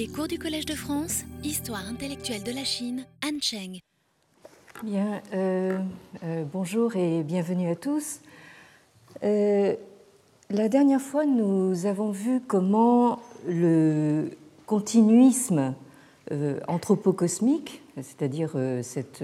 [0.00, 3.80] Les cours du Collège de France, Histoire intellectuelle de la Chine, Han Cheng.
[4.82, 5.78] Bien, euh,
[6.24, 8.20] euh, bonjour et bienvenue à tous.
[9.22, 9.74] Euh,
[10.48, 14.30] la dernière fois, nous avons vu comment le
[14.64, 15.74] continuisme
[16.66, 19.22] anthropocosmique, c'est-à-dire cette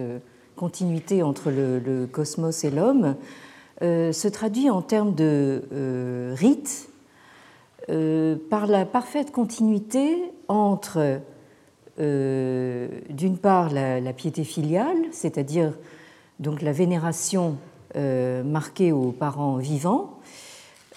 [0.56, 3.16] continuité entre le, le cosmos et l'homme,
[3.80, 6.90] se traduit en termes de rites
[7.89, 11.21] euh, par la parfaite continuité entre,
[12.00, 15.72] euh, d'une part, la, piété filiale, c'est-à-dire
[16.41, 17.57] donc la vénération
[17.94, 20.13] euh, marquée aux parents vivants,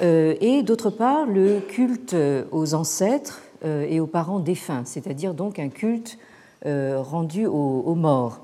[0.02, 2.16] et d'autre part, le culte
[2.54, 6.18] aux ancêtres et aux parents défunts, c'est-à-dire donc un culte
[6.64, 8.40] rendu aux morts.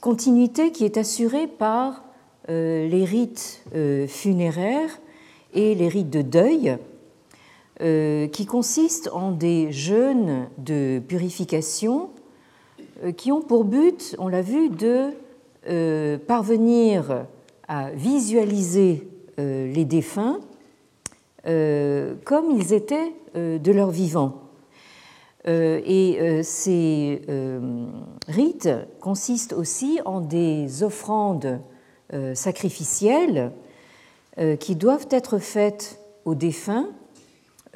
[0.00, 2.02] continuité qui est assurée par
[2.48, 3.62] les rites
[4.08, 4.98] funéraires
[5.54, 6.78] et les rites de deuil,
[7.80, 12.10] euh, qui consistent en des jeûnes de purification
[13.04, 15.10] euh, qui ont pour but, on l'a vu, de
[15.68, 17.26] euh, parvenir
[17.68, 20.40] à visualiser les défunts
[21.44, 24.42] comme ils étaient de leur vivant.
[25.46, 27.22] Et ces
[28.26, 31.60] rites consistent aussi en des offrandes
[32.34, 33.52] sacrificielles
[34.60, 36.88] qui doivent être faites aux défunts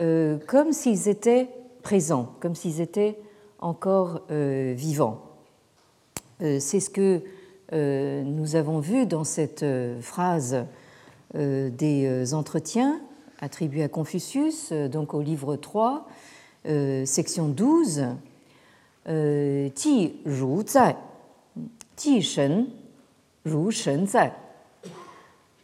[0.00, 1.48] euh, comme s'ils étaient
[1.82, 3.18] présents, comme s'ils étaient
[3.58, 5.22] encore euh, vivants.
[6.40, 7.22] C'est ce que
[7.72, 9.64] nous avons vu dans cette
[10.00, 10.66] phrase
[11.34, 13.00] des entretiens
[13.40, 16.08] attribués à Confucius, donc au livre 3,
[17.04, 18.06] section 12.
[19.06, 20.96] Ji ru zai,
[22.20, 22.66] shen,
[23.46, 24.32] ru shen zai.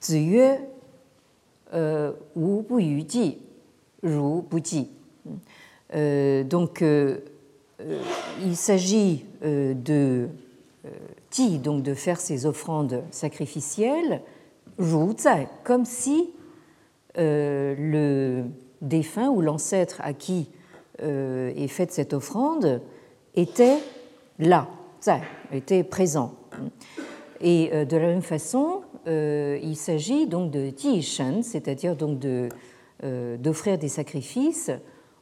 [0.01, 0.59] Zi yue
[1.75, 2.13] euh,
[5.95, 7.19] euh, donc, euh,
[8.45, 10.29] il s'agit de
[11.31, 14.21] ti, donc de faire ces offrandes sacrificielles,
[15.65, 16.31] comme si
[17.17, 18.45] le
[18.81, 20.49] défunt ou l'ancêtre à qui
[20.99, 22.81] est faite cette offrande
[23.34, 23.78] était
[24.39, 24.69] là,
[25.53, 26.34] était présent.
[27.41, 30.71] Et de la même façon, euh, il s'agit donc de
[31.01, 31.97] shen, c'est-à-dire
[33.05, 34.71] euh, d'offrir des sacrifices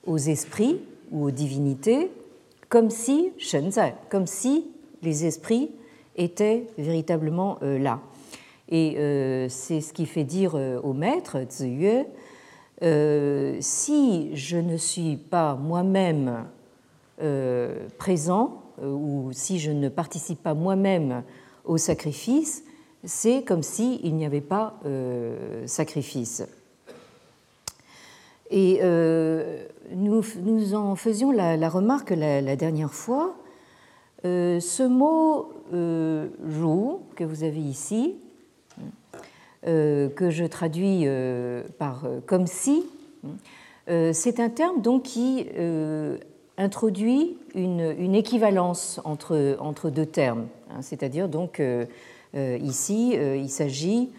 [0.07, 0.81] aux esprits
[1.13, 2.11] ou aux divinités,
[2.69, 3.33] comme si
[4.11, 4.67] comme si
[5.03, 5.71] les esprits
[6.17, 8.01] étaient véritablement euh, là.
[8.69, 8.97] Et
[9.49, 12.03] c'est ce qui fait dire au maître, Ziyue,
[13.61, 16.47] si je ne suis pas moi-même
[17.97, 21.23] présent, ou si je ne participe pas moi-même
[21.65, 22.65] au sacrifice,
[23.05, 26.43] c'est comme s'il n'y avait pas euh, sacrifice.
[28.51, 29.65] Et euh,
[29.95, 33.37] nous, nous, en faisions la, remarque la, dernière fois.
[34.25, 38.17] Euh, ce mot joue que vous avez ici,
[39.65, 41.07] que je traduis
[41.79, 42.85] par comme si,
[43.89, 45.45] c'est un terme donc qui
[46.57, 51.61] introduit une, équivalence entre, entre deux termes, hein, c'est-à-dire donc
[52.61, 54.13] ici, euh, il s'agit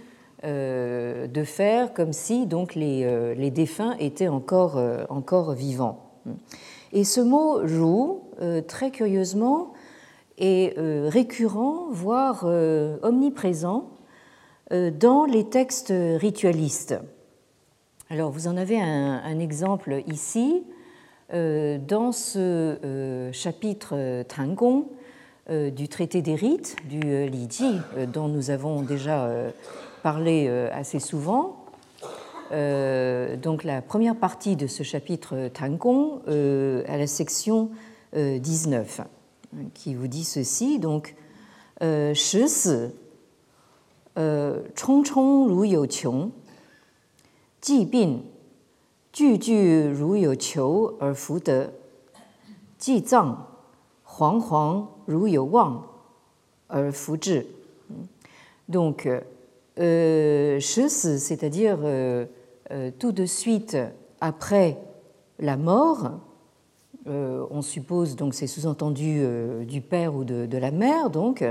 [0.43, 4.79] euh, de faire comme si donc les, les défunts étaient encore,
[5.09, 6.11] encore vivants.
[6.93, 8.23] Et ce mot joue,
[8.67, 9.73] très curieusement,
[10.37, 12.45] est récurrent, voire
[13.01, 13.89] omniprésent
[14.71, 16.95] dans les textes ritualistes.
[18.09, 20.63] Alors vous en avez un, un exemple ici,
[21.31, 24.23] dans ce chapitre euh,
[25.49, 29.29] du traité des rites, du euh, Li Ji, euh, dont nous avons déjà
[30.03, 31.65] parlé assez souvent.
[32.51, 37.71] donc la première partie de ce chapitre Tangong à la section
[38.15, 39.01] 19,
[39.73, 41.15] qui vous dit ceci donc
[41.81, 42.45] Shi
[44.15, 46.31] Chong Chong Ru You Qiong
[47.61, 48.19] Ji Bin
[49.19, 50.35] Ru Er
[51.45, 51.67] De
[52.79, 53.46] Ji Zang
[58.69, 59.07] Donc,
[59.79, 62.25] euh, c'est-à-dire euh,
[62.71, 63.77] euh, tout de suite
[64.19, 64.77] après
[65.39, 66.11] la mort,
[67.07, 69.23] euh, on suppose donc c'est sous-entendu
[69.65, 71.45] du père ou de, de, la mère, donc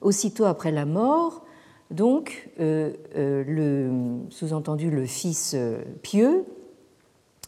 [0.00, 1.44] aussitôt après la mort,
[1.90, 5.56] donc le sous-entendu le fils
[6.02, 6.44] pieux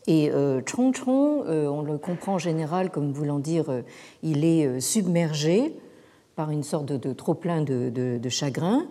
[0.09, 3.83] et euh, Chong Chong, euh, on le comprend en général comme voulant dire euh,
[4.23, 5.75] il est submergé
[6.35, 8.87] par une sorte de, trop-plein de, chagrin.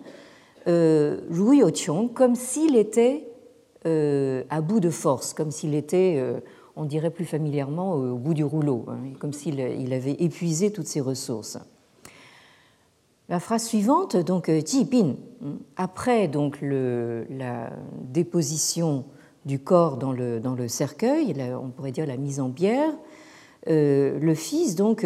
[0.67, 3.25] Ru Chong, comme s'il était
[3.85, 6.21] à bout de force, comme s'il était
[6.75, 9.61] on dirait plus familièrement au bout du rouleau, hein, comme s'il
[9.93, 11.57] avait épuisé toutes ses ressources.
[13.29, 15.15] La phrase suivante, donc Ji Bin,
[15.77, 17.69] après donc la
[18.01, 19.05] déposition
[19.47, 22.93] du corps dans le, dans le cercueil, on pourrait dire la mise en bière,
[23.67, 25.05] euh, le fils, donc,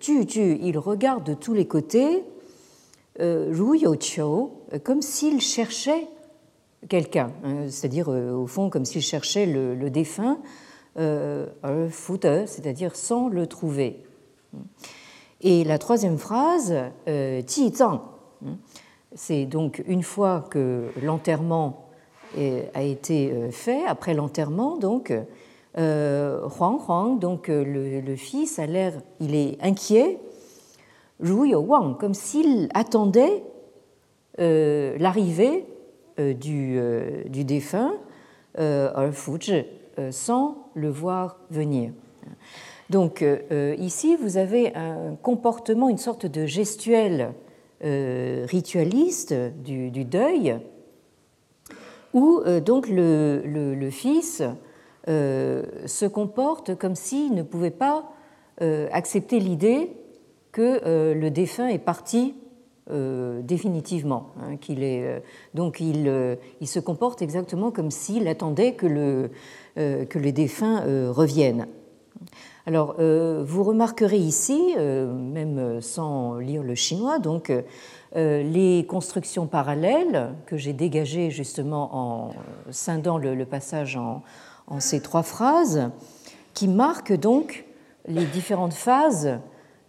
[0.00, 2.24] tu, tu, il regarde de tous les côtés,
[3.20, 3.80] euh, Ru
[4.82, 6.08] comme s'il cherchait
[6.88, 10.38] quelqu'un, hein, c'est-à-dire euh, au fond comme s'il cherchait le, défunt,
[10.98, 11.46] euh,
[12.46, 14.04] c'est-à-dire sans le trouver.
[15.40, 16.74] Et la troisième phrase,
[17.08, 18.00] euh, Zhang,
[18.44, 18.56] hein,
[19.14, 21.88] c'est donc une fois que l'enterrement
[22.74, 25.12] a été fait, après l'enterrement, donc,
[25.76, 30.18] Huang Huang, donc le, le fils, a l'air, il est inquiet,
[31.20, 33.42] Wang, comme s'il attendait
[34.38, 35.66] l'arrivée
[36.18, 37.94] euh, du, euh, du, défunt,
[38.58, 39.12] euh,
[40.10, 41.92] sans le voir venir.
[42.90, 43.24] Donc
[43.78, 47.32] ici, vous avez un comportement, une sorte de gestuel
[47.80, 49.34] ritualiste
[49.64, 50.58] du, deuil,
[52.14, 54.42] où donc le, le, fils
[55.06, 58.10] se comporte comme s'il ne pouvait pas
[58.60, 59.92] accepter l'idée
[60.52, 62.34] que le défunt est parti
[62.90, 64.30] euh, définitivement.
[64.40, 65.20] Hein, qu'il est, euh,
[65.54, 69.30] donc il, euh, il, se comporte exactement comme s'il attendait que, le,
[69.76, 70.82] que les défunts
[71.12, 71.68] reviennent.
[72.66, 77.52] Alors, vous remarquerez ici, même sans lire le chinois, donc
[78.14, 82.30] les constructions parallèles que j'ai dégagées justement en
[82.70, 84.22] scindant le, passage en,
[84.80, 85.90] ces trois phrases,
[86.54, 87.64] qui marquent donc
[88.06, 89.38] les différentes phases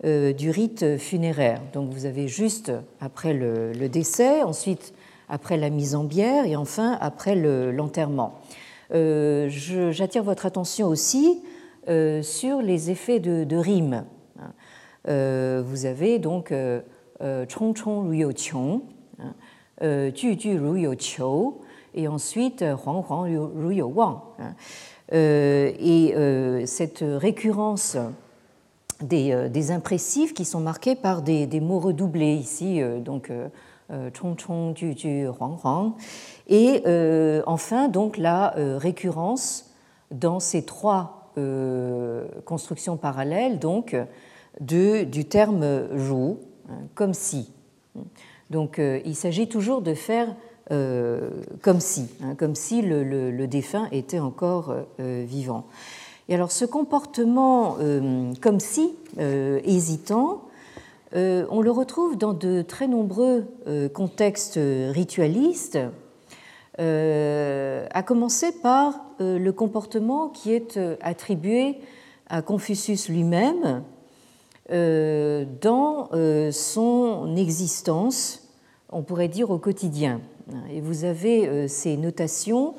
[0.05, 1.61] euh, du rite funéraire.
[1.71, 4.93] Donc vous avez juste après le, décès, ensuite
[5.29, 8.41] après la mise en bière et enfin après l'enterrement.
[8.93, 9.47] Euh,
[9.91, 11.41] j'attire votre attention aussi
[11.87, 14.03] euh, sur les effets de, rime.
[15.05, 16.53] vous avez donc
[17.47, 18.81] chong chong ru yo qiong,
[19.81, 21.61] ju ju ru yo qiu,
[21.93, 23.25] et ensuite huang huang
[23.55, 24.21] ru yo wang.
[25.11, 26.13] Et
[26.65, 27.97] cette récurrence
[29.11, 34.37] euh, des, impressifs qui sont marqués par des, mots redoublés ici, euh, donc euh, chong
[34.37, 35.93] chong, ju ju, huang huang.
[36.47, 36.83] Et
[37.45, 39.71] enfin, donc la récurrence
[40.11, 41.31] dans ces trois
[42.45, 43.95] constructions parallèles, donc
[44.59, 46.37] de, du terme hein,
[46.95, 47.49] comme si.
[48.49, 50.33] Donc il s'agit toujours de faire
[50.69, 55.65] comme si, hein, comme si le, défunt était encore vivant.
[56.29, 60.43] Et alors ce comportement euh, comme si euh, hésitant,
[61.15, 63.45] euh, on le retrouve dans de très nombreux
[63.93, 64.59] contextes
[64.89, 65.79] ritualistes,
[66.79, 71.77] à commencer par le comportement qui est attribué
[72.29, 73.83] à Confucius lui-même
[74.69, 76.09] dans
[76.51, 78.49] son existence,
[78.89, 80.21] on pourrait dire au quotidien.
[80.71, 82.75] Et vous avez ces notations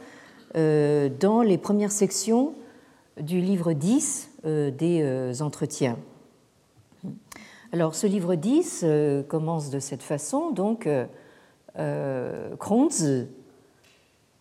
[0.54, 2.54] dans les premières sections
[3.20, 5.96] du livre 10 euh, des euh, entretiens.
[7.72, 10.88] Alors ce livre 10 euh, commence de cette façon, donc
[12.58, 13.26] Kongzi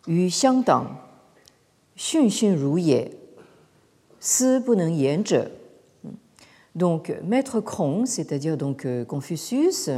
[0.06, 0.86] yu xiangdang,
[1.96, 3.10] xun xun ru ye,
[4.20, 5.42] si bu neng yan zhe.
[6.74, 9.90] Donc maître Krong, c'est-à-dire donc Confucius,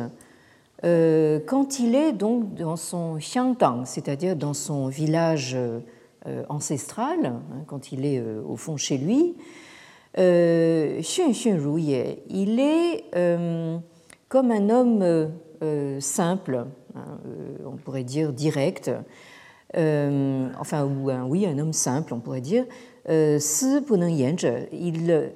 [0.83, 5.57] quand il est donc dans son xiangdang, c'est-à-dire dans son village
[6.27, 9.37] euh, ancestral, hein, quand il est euh, au fond chez lui.
[10.19, 13.05] Euh, Xun Xun Ruye, il est
[14.29, 15.31] comme un homme
[16.01, 16.67] simple,
[16.97, 17.19] hein,
[17.65, 18.91] on pourrait dire direct,
[19.75, 20.89] enfin,
[21.29, 22.65] oui, un homme simple, on pourrait dire.
[23.09, 23.41] Il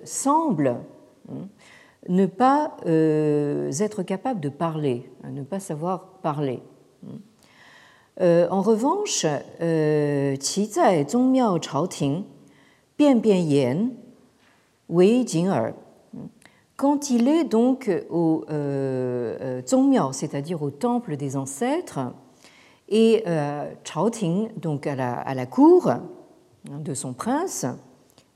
[0.03, 0.77] semble
[2.09, 6.63] ne pas être capable de parler, ne pas savoir parler.
[8.21, 9.25] Euh, en revanche,
[9.63, 10.37] euh,
[16.77, 19.63] quand il est donc au euh,
[20.13, 22.01] c'est-à-dire au temple des ancêtres,
[22.89, 23.73] et euh,
[24.57, 25.91] donc à la, à la, cour
[26.69, 27.65] de son prince,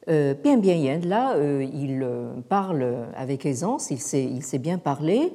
[0.09, 2.07] euh, Bian Bian Yen, là, il
[2.49, 5.33] parle avec aisance, il sait, bien parler,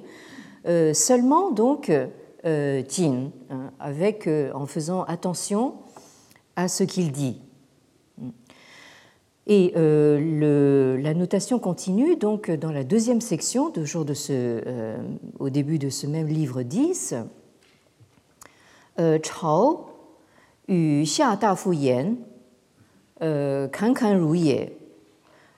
[0.93, 1.91] seulement donc
[2.45, 5.73] euh, Jin, hein, avec, euh, en faisant attention
[6.55, 7.41] à ce qu'il dit.
[9.45, 14.95] Et euh, la notation continue donc dans la deuxième section, ce,
[15.39, 17.15] au début de ce même livre 10.
[19.23, 19.85] Chao
[20.67, 22.15] yu xia da fu yan,
[23.18, 24.72] kan kan ru ye,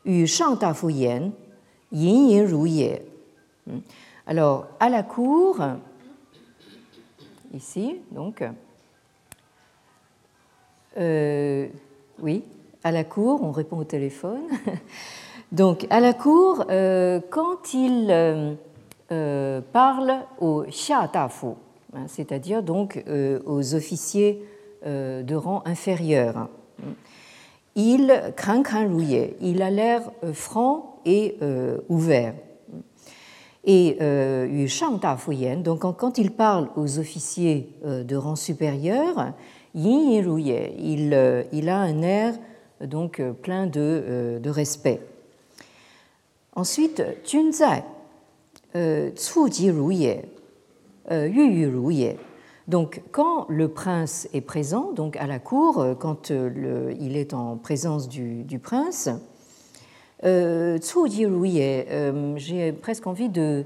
[0.07, 1.33] 与上大夫言，
[1.91, 3.03] 隐隐如也。
[4.25, 5.57] Alors, à la cour,
[7.53, 8.45] ici, donc,
[10.97, 11.67] euh,
[12.21, 12.45] oui,
[12.85, 14.43] à la cour, on répond au téléphone.
[15.51, 18.55] Donc, à la cour, euh, quand il euh,
[19.11, 21.55] euh, parle aux xia dafu,
[21.95, 23.03] hein, c'est-à-dire donc
[23.45, 24.45] aux officiers
[24.85, 26.49] de rang inférieur,
[27.76, 28.34] il
[29.42, 31.38] il a l'air franc et
[31.90, 32.34] ouvert.
[33.64, 35.00] Et Yu Shang
[35.64, 39.34] donc quand il parle aux officiers de rang supérieur,
[39.74, 40.24] Yin
[40.80, 42.34] il, il a un air
[42.82, 45.00] donc plein de, de respect.
[46.56, 47.84] Ensuite, Junzai,
[49.16, 50.18] Tsuji Ruye,
[51.10, 52.18] Yu Ruye.
[52.72, 57.34] Donc, quand le prince est présent, donc à la cour, euh, quand euh, il est
[57.34, 59.10] en présence du, prince,
[60.24, 61.86] euh, Tsuji Ruye,
[62.38, 63.66] j'ai presque envie de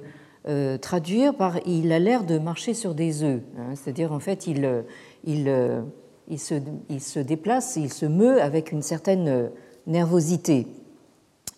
[0.82, 3.42] traduire par il a l'air de marcher sur des œufs.
[3.60, 3.76] Hein.
[3.76, 4.84] C'est-à-dire, en fait, il,
[5.26, 6.56] il, se,
[6.90, 9.52] il se déplace, il se meut avec une certaine
[9.86, 10.66] nervosité.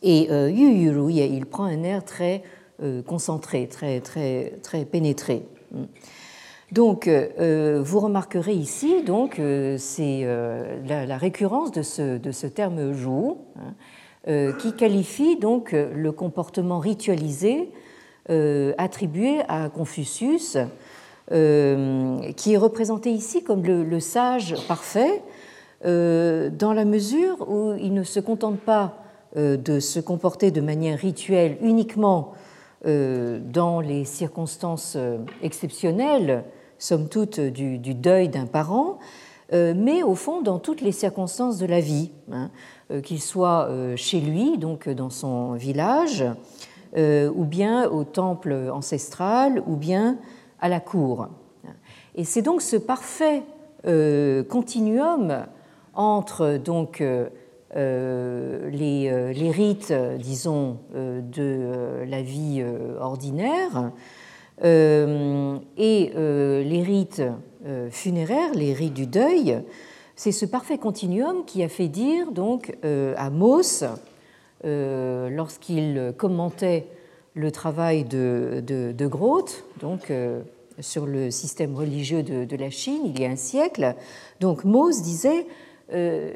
[0.03, 2.43] Et euh, il prend un air très
[2.83, 5.43] euh, concentré, très, très, très pénétré.
[6.71, 9.41] Donc, euh, vous remarquerez ici, donc,
[9.77, 10.27] c'est
[10.85, 17.71] la, récurrence de ce, terme jour, hein, qui qualifie donc le comportement ritualisé
[18.77, 20.57] attribué à Confucius,
[21.29, 25.23] qui est représenté ici comme le, sage parfait,
[25.83, 29.03] dans la mesure où il ne se contente pas
[29.35, 32.31] euh, de se comporter de manière rituelle uniquement
[32.85, 36.45] euh, dans les circonstances euh, exceptionnelles,
[36.79, 38.99] somme toute, du, deuil d'un parent,
[39.51, 42.49] mais au fond dans toutes les circonstances de la vie, hein,
[43.01, 46.25] qu'il soit chez lui, donc dans son village,
[46.95, 50.17] ou bien au temple ancestral, ou bien
[50.59, 51.29] à la cour.
[52.15, 53.43] Et c'est donc ce parfait
[54.49, 55.45] continuum
[55.93, 57.01] entre donc
[57.75, 62.63] euh, les, euh, rites, disons, euh, de la vie
[62.99, 63.91] ordinaire
[64.63, 67.21] et les rites
[67.91, 69.61] funéraires, les rites du deuil,
[70.15, 73.83] c'est ce parfait continuum qui a fait dire donc à Mauss,
[74.63, 76.87] lorsqu'il commentait
[77.35, 80.11] le travail de, de, de Groth, donc
[80.79, 83.95] sur le système religieux de, la Chine il y a un siècle,
[84.39, 85.47] donc Mauss disait
[85.93, 86.33] euh,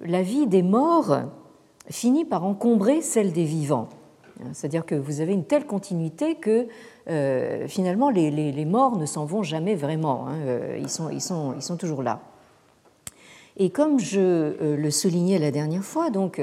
[0.00, 1.20] la vie des morts
[1.88, 3.88] finit par encombrer celle des vivants.
[4.52, 6.66] C'est-à-dire que vous avez une telle continuité que
[7.10, 10.36] euh, finalement les, morts ne s'en vont jamais vraiment, hein.
[10.46, 10.88] euh, ils,
[11.20, 12.20] sont, toujours là.
[13.56, 16.40] Et comme je le soulignais la dernière fois, donc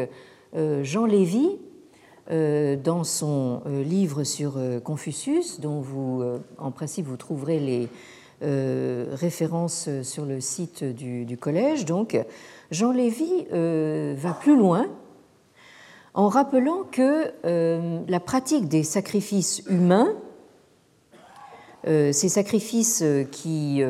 [0.84, 1.58] Jean Lévy,
[2.30, 6.24] dans son livre sur Confucius, dont vous,
[6.58, 7.90] en principe, vous trouverez les,
[8.44, 11.86] euh, référence sur le site du, collège.
[11.86, 12.24] Donc,
[12.70, 14.86] Jean Lévy euh, va plus loin
[16.14, 20.14] en rappelant que euh, la pratique des sacrifices humains,
[21.88, 23.82] ces sacrifices qui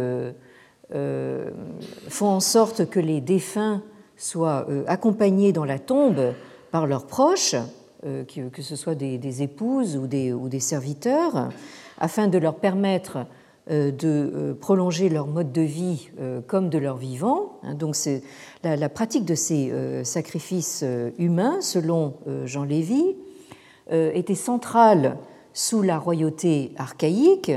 [0.91, 3.81] font en sorte que les défunts
[4.15, 6.33] soient accompagnés dans la tombe
[6.71, 7.55] par leurs proches,
[8.03, 11.49] que ce soit des, épouses ou des, serviteurs,
[11.97, 13.25] afin de leur permettre
[13.69, 17.59] euh, de euh, prolonger leur mode de vie euh, comme de leur vivant.
[17.63, 17.73] Hein.
[17.73, 18.23] Donc c'est
[18.63, 19.73] la, pratique de ces
[20.05, 20.85] sacrifices
[21.17, 23.15] humains, selon Jean Lévy,
[23.89, 25.17] était centrale
[25.53, 27.51] sous la royauté archaïque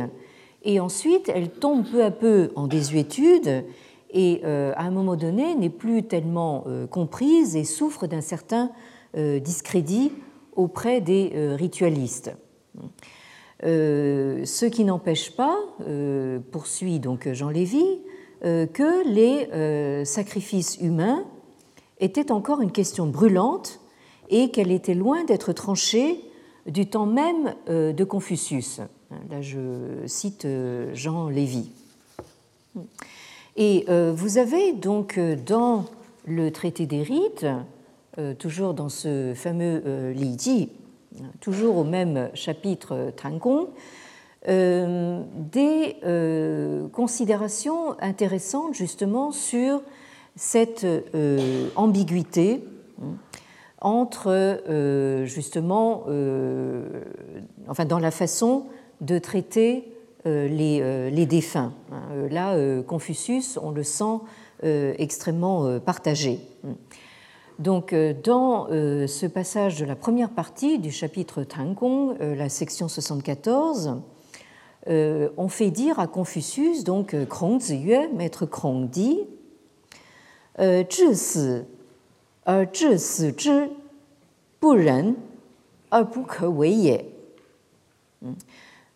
[0.62, 3.64] et ensuite elle tombe peu à peu en désuétude
[4.12, 8.73] et à un moment donné n'est plus tellement comprise et souffre d'un certain
[9.14, 10.11] discrédit
[10.57, 12.33] auprès des ritualistes.
[13.64, 17.85] Euh, ce qui n'empêche pas, euh, poursuit donc Jean Lévy,
[18.45, 21.25] euh, que les sacrifices humains
[21.99, 23.81] étaient encore une question brûlante
[24.31, 26.21] et qu'elle était loin d'être tranchée
[26.67, 28.81] du temps même de Confucius.
[29.11, 30.47] Là, je cite
[30.95, 31.71] Jean Lévy.
[33.57, 35.87] Et vous avez donc dans
[36.26, 37.47] le traité des rites,
[38.38, 40.69] toujours dans ce fameux Li Ji,
[41.40, 43.12] toujours au même chapitre
[44.49, 49.83] euh, des euh, considérations intéressantes justement sur
[50.35, 52.64] cette euh, ambiguïté
[53.02, 53.17] hein,
[53.83, 54.61] entre
[55.25, 56.05] justement,
[57.69, 58.64] enfin dans la façon
[59.00, 59.92] de traiter
[60.26, 61.73] euh, euh, les, défunts.
[61.90, 62.02] Hein.
[62.12, 64.21] Euh, là, Confucius, on le sent
[64.62, 66.38] extrêmement partagé.
[66.62, 66.73] Hmm.
[67.59, 74.02] Donc, dans ce passage de la première partie du chapitre Tangong, la section 74,
[74.87, 79.21] on fait dire à Confucius, donc Krong Ziyue, maître Krong dit
[80.59, 81.62] Zhi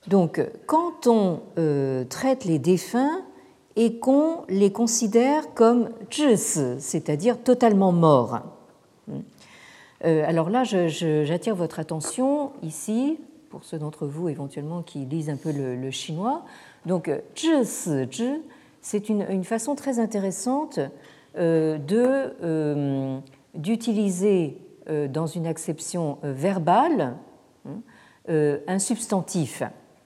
[0.07, 3.23] donc, quand on euh, traite les défunts
[3.77, 8.41] et qu'on les considère comme c'est-à-dire totalement morts,
[10.05, 13.19] euh, alors là, j'attire votre attention ici,
[13.49, 16.45] pour ceux d'entre vous éventuellement qui lisent un peu le, chinois.
[16.85, 17.11] Donc,
[18.83, 20.81] c'est une, façon très intéressante
[21.39, 21.79] euh,
[23.55, 24.59] d'utiliser
[25.09, 27.17] dans une acception verbale
[28.29, 29.63] un substantif.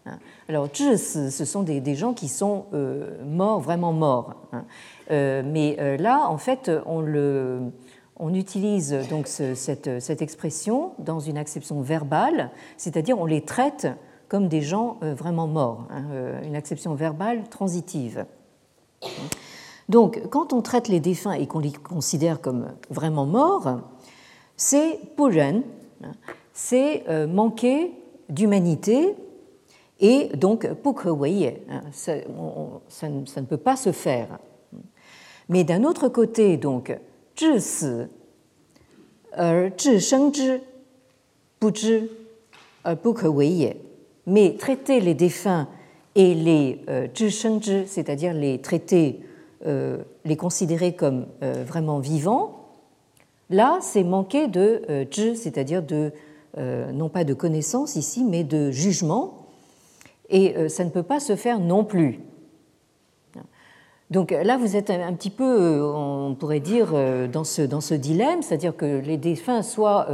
[0.09, 0.19] Hein.
[0.49, 4.35] Alors, ce sont des, gens qui sont euh, morts, vraiment morts.
[4.53, 4.65] Hein.
[5.11, 11.81] Euh, mais euh, là, en fait, on, utilise donc cette, cette, expression dans une acception
[11.81, 13.89] verbale, c'est-à-dire on les traite
[14.29, 16.05] comme des gens vraiment morts, hein,
[16.45, 18.27] une acception verbale transitive.
[19.89, 23.81] Donc, quand on traite les défunts et qu'on les considère comme vraiment morts,
[24.57, 25.63] c'est puren,
[26.53, 27.95] c'est manquer
[28.29, 29.15] d'humanité
[30.01, 30.69] et donc,
[31.71, 32.15] hein, ça,
[32.89, 34.39] ça, ça ne peut pas se faire.
[35.49, 36.97] Mais d'un autre côté, donc,
[44.27, 45.69] mais traiter les défunts
[46.15, 47.07] et les euh,
[47.87, 49.21] c'est-à-dire les traiter,
[49.67, 52.69] euh, les considérer comme euh, vraiment vivants,
[53.51, 56.13] là, c'est manquer de c'est-à-dire de,
[56.93, 59.48] non pas de connaissance ici, mais de jugement,
[60.29, 62.21] et euh, ça ne peut pas se faire non plus.
[64.11, 67.83] Donc là, vous êtes un petit peu, euh, on pourrait dire, euh, dans ce, dans
[67.83, 70.09] ce dilemme, c'est-à-dire que les défunts, soit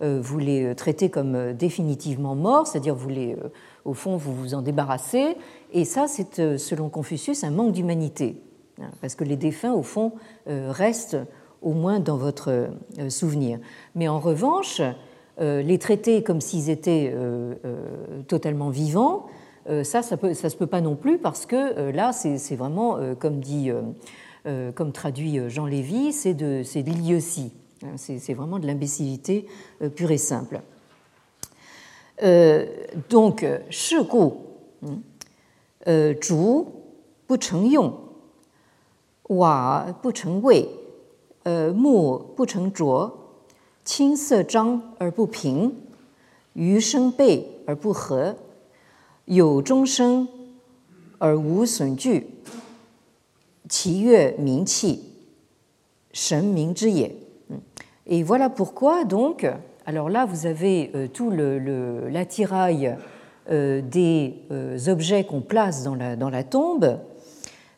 [0.00, 3.36] vous les traitez comme définitivement morts, c'est-à-dire vous les,
[3.84, 5.36] au fond, vous vous en débarrassez,
[5.72, 8.40] et ça, c'est, selon Confucius, un manque d'humanité,
[9.02, 10.12] parce que les défunts, au fond,
[10.46, 11.18] restent
[11.60, 12.70] au moins dans votre
[13.10, 13.58] souvenir.
[13.94, 14.80] Mais en revanche,
[15.38, 17.14] les traiter comme s'ils étaient
[18.26, 21.92] totalement vivants, euh, euh, ça, ça ne se peut pas non plus parce que euh,
[21.92, 23.70] là, c'est vraiment, euh, comme dit,
[24.74, 27.52] comme traduit Jean Lévy, c'est de, de l'idiotie.
[27.82, 29.46] Hein, c'est vraiment de l'imbécilité
[29.94, 30.60] pure et simple.
[33.10, 34.30] Donc, shi gu,
[34.86, 36.64] hein, zhu
[37.28, 37.92] bu cheng yong,
[39.28, 40.68] wa bu cheng wei,
[41.46, 43.12] mu bu cheng zhuo,
[43.84, 45.70] qin se zhang er bu ping,
[46.56, 48.34] yu sheng bei er bu he,
[49.29, 50.27] 有终生
[51.17, 52.27] 而无损惧，
[53.67, 55.01] 其悦名气，
[56.11, 57.15] 神明之也。
[58.05, 59.47] Et voilà pourquoi donc,
[59.85, 62.95] alors là vous avez euh, tout l'attirail
[63.49, 66.99] euh, des euh, objets qu'on place dans la, dans la tombe,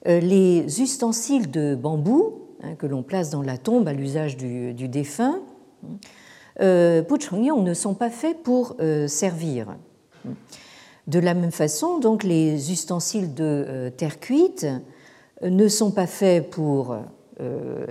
[0.05, 4.87] les ustensiles de bambou hein, que l'on place dans la tombe à l'usage du, du,
[4.87, 5.39] défunt,
[6.61, 8.75] euh, ne sont pas faits pour
[9.07, 9.75] servir.
[11.08, 14.66] De la même façon, donc, les ustensiles de euh, terre cuite
[15.42, 16.96] euh, ne sont pas faits pour
[17.40, 17.86] euh,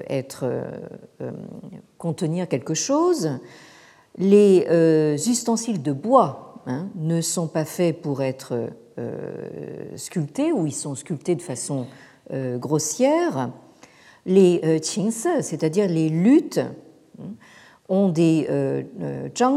[1.98, 3.32] contenir quelque chose.
[4.18, 4.66] Les
[5.28, 8.70] ustensiles de bois hein, ne sont pas faits pour être
[9.96, 11.88] sculptés ou ils sont sculptés de façon
[12.58, 13.52] grossière.
[14.26, 16.60] Les qingse, c'est-à-dire les luttes,
[17.20, 17.32] hein,
[17.88, 18.50] ont des,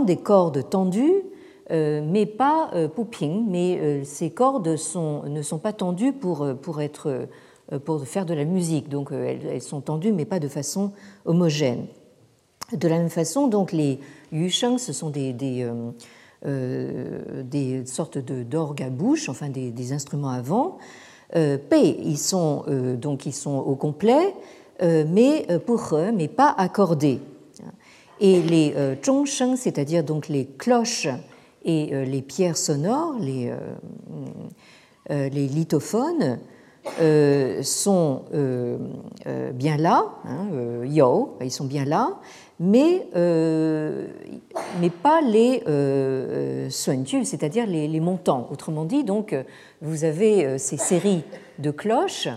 [0.06, 1.24] des cordes tendues
[1.70, 7.26] mais pas euh, pouping, mais euh, ces cordes ne sont pas tendues pour, pour, être,
[7.84, 10.92] pour faire de la musique, donc elles, sont tendues mais pas de façon
[11.24, 11.86] homogène.
[12.72, 13.98] De la même façon, donc les
[14.32, 15.70] yusheng, ce sont des, des,
[16.44, 20.78] des sortes d'orgues à bouche, enfin des, instruments à vent.
[21.32, 21.60] P,
[22.02, 22.64] ils sont,
[22.96, 24.34] donc ils sont au complet,
[24.80, 27.20] mais pour eux, mais pas accordés.
[28.18, 28.74] Et les
[29.04, 31.08] zhongsheng, c'est-à-dire donc les cloches
[31.64, 33.58] et euh, les pierres sonores, les, euh,
[35.10, 36.38] euh, lithophones,
[37.62, 38.24] sont
[39.54, 40.48] bien là, hein,
[40.84, 42.18] yo, ils sont bien là,
[42.60, 48.48] mais, mais pas les euh, c'est-à-dire les, montants.
[48.52, 49.34] Autrement dit, donc,
[49.80, 51.22] vous avez ces séries
[51.58, 52.28] de cloches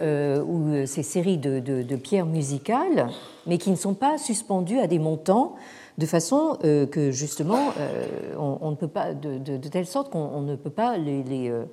[0.00, 3.08] ou ces séries de, pierres musicales,
[3.48, 5.56] mais qui ne sont pas suspendues à des montants
[5.98, 10.56] de façon euh, que justement, euh, on, ne peut pas, de, telle sorte qu'on ne
[10.56, 11.64] peut pas les, les, euh,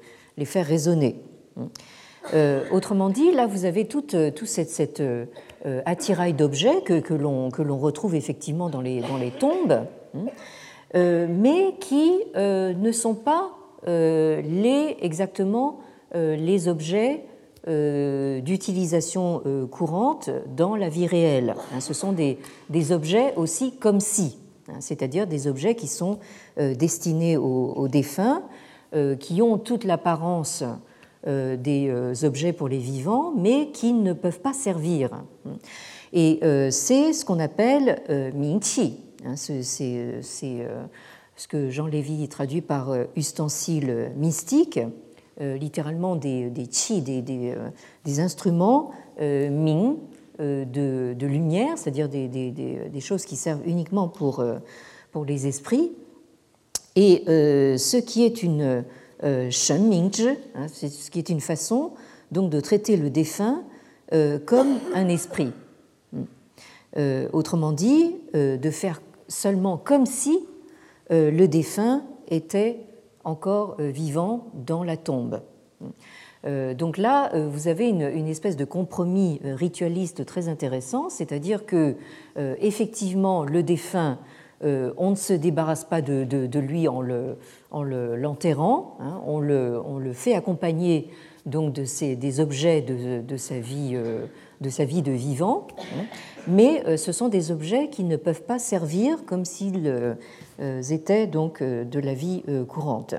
[0.45, 1.21] faire résonner.
[2.71, 5.01] autrement dit, là, vous avez toute, toute cette, cette
[5.85, 10.25] attirail d'objets que, que l'on retrouve effectivement dans les, dans les tombes, hein,
[10.93, 13.51] mais qui ne sont pas
[13.85, 15.79] les, exactement
[16.13, 17.25] les objets
[17.67, 21.55] d'utilisation courante dans la vie réelle.
[21.73, 21.79] Hein.
[21.79, 22.37] Ce sont des,
[22.69, 24.37] des objets aussi comme si,
[24.69, 26.19] hein, c'est-à-dire des objets qui sont
[26.57, 28.43] destinés aux défunts,
[29.19, 30.63] qui ont toute l'apparence
[31.27, 35.09] euh, des euh, objets pour les vivants, mais qui ne peuvent pas servir.
[36.13, 38.01] Et euh, c'est ce qu'on appelle
[38.33, 38.95] mingqi.
[39.25, 44.79] Hein, c'est ce que Jean Lévy traduit par ustensile mystique,
[45.39, 49.95] littéralement des, des chi, des, des, instruments ming,
[50.39, 54.43] de, lumière, c'est-à-dire des, choses qui servent uniquement pour,
[55.11, 55.91] pour les esprits.
[56.95, 58.83] Et ce qui est une
[59.23, 59.91] euh, Shen
[60.55, 61.91] hein, ce qui est une façon
[62.31, 63.63] donc de traiter le défunt
[64.13, 65.51] euh, comme un esprit.
[66.97, 70.39] Euh, autrement dit, de faire seulement comme si
[71.11, 72.79] le défunt était
[73.29, 75.41] encore vivant dans la tombe.
[76.45, 81.95] Donc là, vous avez une, espèce de compromis ritualiste très intéressant, c'est-à-dire que
[82.37, 84.19] effectivement le défunt,
[84.63, 87.37] on ne se débarrasse pas de, lui en le,
[87.71, 91.09] en l'enterrant, hein, on, le, on, le, fait accompagner
[91.45, 94.25] donc de ces, des objets de, de, sa vie, euh,
[94.61, 96.05] de sa vie de vivant, hein,
[96.47, 101.27] mais euh, ce sont des objets qui ne peuvent pas servir comme s'ils euh, étaient
[101.27, 103.15] donc de la vie courante.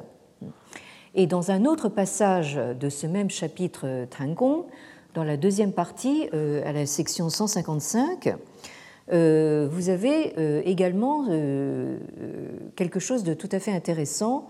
[1.14, 4.66] Et dans un autre passage de ce même chapitre Tangong,
[5.14, 8.36] dans la deuxième partie, à la section 155,
[9.12, 11.98] euh, vous avez euh, également euh,
[12.76, 14.48] quelque chose de tout à fait intéressant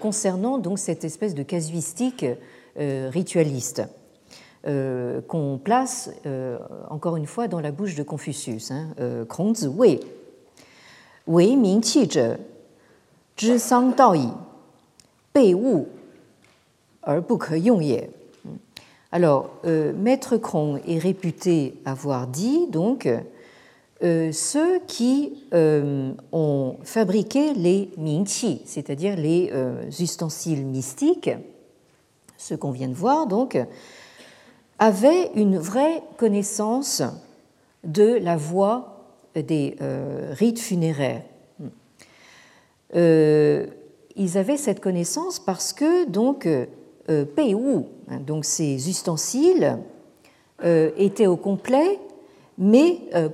[0.00, 2.24] concernant donc cette espèce de casuistique
[2.78, 3.82] ritualiste
[4.64, 6.10] qu'on place
[6.90, 8.70] encore une fois dans la bouche de Confucius.
[8.70, 8.88] Hein,
[9.28, 10.00] Kongzi Wei,
[11.26, 11.82] Wei Ming
[13.96, 14.28] Dao Yi,
[15.34, 15.86] Bei Wu,
[17.06, 18.10] Er Bu Ke Yong Ye.
[19.12, 23.08] Alors, Maître Krong est réputé avoir dit donc
[24.04, 31.30] euh, ceux qui euh, ont fabriqué les mingqi, c'est-à-dire les euh, ustensiles mystiques,
[32.36, 33.58] ce qu'on vient de voir donc,
[34.78, 37.02] avaient une vraie connaissance
[37.84, 39.76] de la voie des
[40.32, 41.22] rites funéraires.
[42.94, 49.78] ils avaient cette connaissance parce que donc Wu, hein, donc ces ustensiles,
[50.62, 51.98] étaient au complet
[52.58, 53.28] mais euh,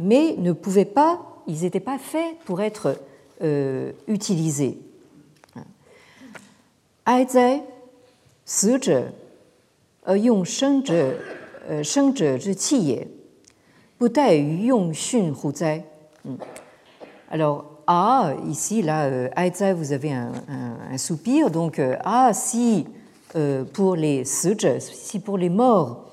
[0.00, 2.98] mais ne pouvaient pas, ils n'étaient pas faits pour être
[10.90, 13.08] euh, utilisés.
[17.30, 19.28] Alors, ah, ici, là, euh,
[19.74, 20.32] vous avez un,
[20.92, 21.50] un, soupir.
[21.50, 22.86] Donc, ah, si
[23.72, 26.04] pour les si pour les morts,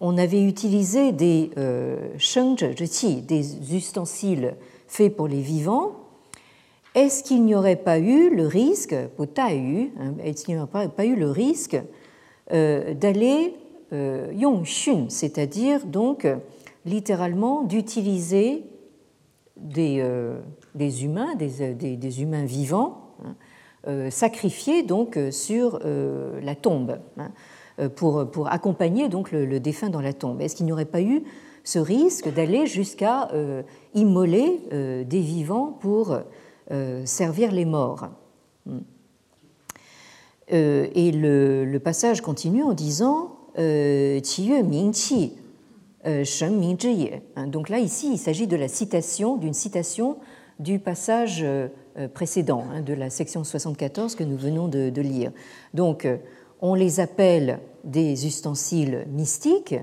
[0.00, 1.96] on avait utilisé des euh,
[3.22, 4.54] des ustensiles
[4.86, 5.92] faits pour les vivants.
[6.94, 8.94] Est-ce qu'il n'y aurait pas eu le risque,
[9.98, 11.76] hein, est-ce qu'il n'y aurait pas eu le risque
[12.50, 13.54] d'aller
[13.92, 16.26] euh, yongxun, c'est-à-dire donc
[16.84, 18.64] littéralement d'utiliser
[19.56, 20.40] des, euh,
[20.74, 21.34] des, humains,
[22.44, 26.98] vivants, hein, sacrifiés donc sur la tombe.
[27.16, 27.30] Hein.
[27.80, 30.40] Euh, pour, accompagner donc le, défunt dans la tombe.
[30.40, 31.24] Est-ce qu'il n'y aurait pas eu
[31.64, 33.62] ce risque d'aller jusqu'à euh,
[33.94, 36.16] immoler euh, des vivants pour
[37.04, 38.08] servir les morts?
[40.48, 44.92] Et le, passage continue en disant Ming
[46.24, 50.18] Shen Ming hein, Donc là, ici, il s'agit de la citation, d'une citation
[50.58, 51.44] du passage
[52.12, 55.32] précédent, hein, de la section 74 que nous venons de, lire.
[55.72, 56.06] Donc,
[56.60, 59.76] on les appelle des ustensiles mystiques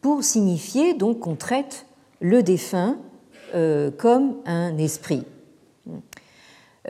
[0.00, 1.86] pour signifier donc qu'on traite
[2.20, 2.98] le défunt
[3.54, 5.24] euh, comme un esprit.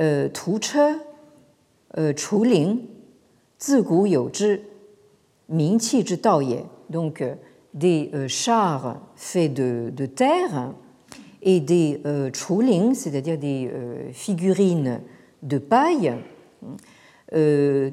[0.00, 0.28] Euh,
[3.70, 4.56] euh,
[6.90, 7.24] donc
[7.72, 10.72] des chars faits de, terre
[11.42, 12.00] et des
[12.32, 13.70] chuling, c'est-à-dire des
[14.12, 15.00] figurines
[15.42, 16.14] de paille
[17.34, 17.90] euh,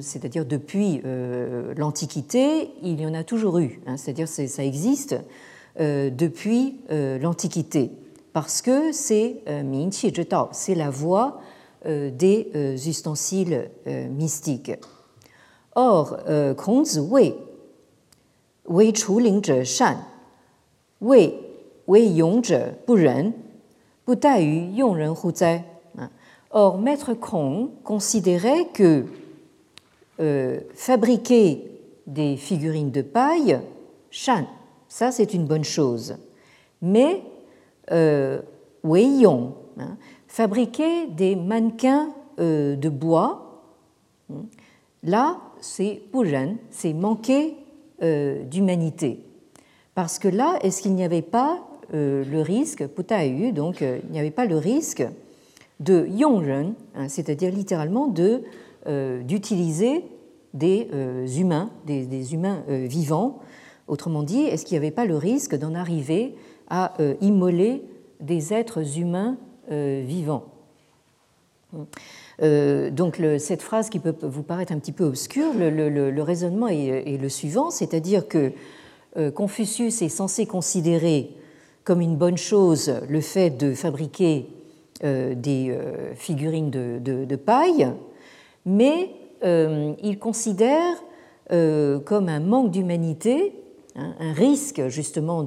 [0.00, 5.16] c'est-à-dire depuis euh, l'Antiquité, il y en a toujours eu, hein, c'est-à-dire ça existe
[5.78, 7.92] euh, depuis l'Antiquité,
[8.32, 9.42] parce que c'est
[10.52, 11.40] c'est la voie
[11.86, 14.72] euh, des euh, ustensiles euh, mystiques.
[15.76, 16.16] Or,
[16.56, 17.36] Kong Zi Wei,
[18.66, 19.98] Wei Chu Ling Zhe Shan,
[21.00, 21.34] Wei
[21.86, 23.32] Wei Yong Zhe Bu Ren,
[24.04, 25.62] Bu Yu Yong Ren Hu Zai.
[26.50, 29.04] Or, Maître Kong considérait que
[30.18, 31.70] euh, fabriquer
[32.08, 33.60] des figurines de paille,
[34.10, 34.46] Shan,
[34.88, 36.16] ça c'est une bonne chose.
[36.82, 37.22] Mais
[37.92, 38.40] euh,
[38.82, 39.96] Wei Yong, hein,
[40.38, 43.60] fabriquer des mannequins euh, de bois,
[45.02, 47.56] là c'est Puren, c'est manquer
[48.04, 49.18] euh, d'humanité.
[49.96, 54.30] Parce que là, est-ce qu'il n'y avait pas le risque, eu, donc il n'y avait
[54.30, 55.04] pas le risque
[55.80, 58.42] de Yongren, hein, c'est-à-dire littéralement de,
[59.22, 60.04] d'utiliser
[60.54, 60.86] des
[61.40, 63.40] humains, des, humains vivants.
[63.88, 66.36] Autrement dit, est-ce qu'il n'y avait pas le risque d'en arriver
[66.68, 67.82] à immoler
[68.20, 69.38] des êtres humains
[69.70, 70.44] euh, vivants.
[72.42, 77.20] Euh, donc cette phrase qui peut vous paraître un petit peu obscure, le, raisonnement est,
[77.20, 78.52] le suivant, c'est-à-dire que
[79.18, 81.30] euh, Confucius est censé considérer
[81.84, 84.46] comme une bonne chose le fait de fabriquer
[85.02, 85.78] des
[86.16, 87.88] figurines de, paille,
[88.66, 89.10] mais
[89.42, 90.96] il considère
[91.50, 93.52] comme un manque d'humanité
[93.96, 95.42] Un risque justement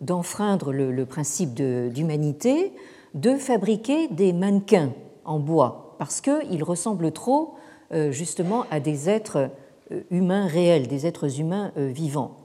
[0.00, 2.72] d'enfreindre de, le, principe d'humanité,
[3.14, 4.92] de, fabriquer des mannequins
[5.24, 7.54] en bois, parce qu'ils ressemblent trop
[7.92, 9.50] euh, justement à des êtres
[9.92, 12.36] euh, humains réels, des êtres humains euh, vivants.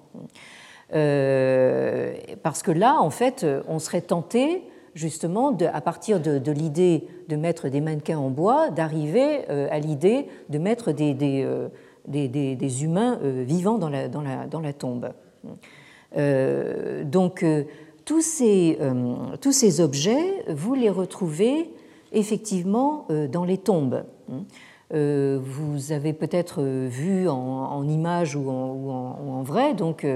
[0.91, 4.63] parce que là, en fait, on serait tenté
[4.95, 10.57] justement, à partir de, l'idée de mettre des mannequins en bois, d'arriver à l'idée de
[10.57, 11.13] mettre des,
[12.83, 15.11] humains euh, vivants dans la, tombe.
[16.17, 17.63] Euh, donc, euh,
[18.05, 21.69] tous ces, objets, vous les retrouvez
[22.11, 24.03] effectivement dans les tombes.
[24.91, 30.07] vous avez peut-être vu en, image ou en, vrai donc,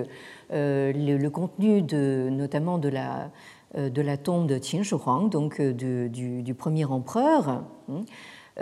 [0.49, 1.83] le, contenu
[2.31, 7.63] notamment de la, tombe de Qin Shi Huang, donc du, du, premier empereur.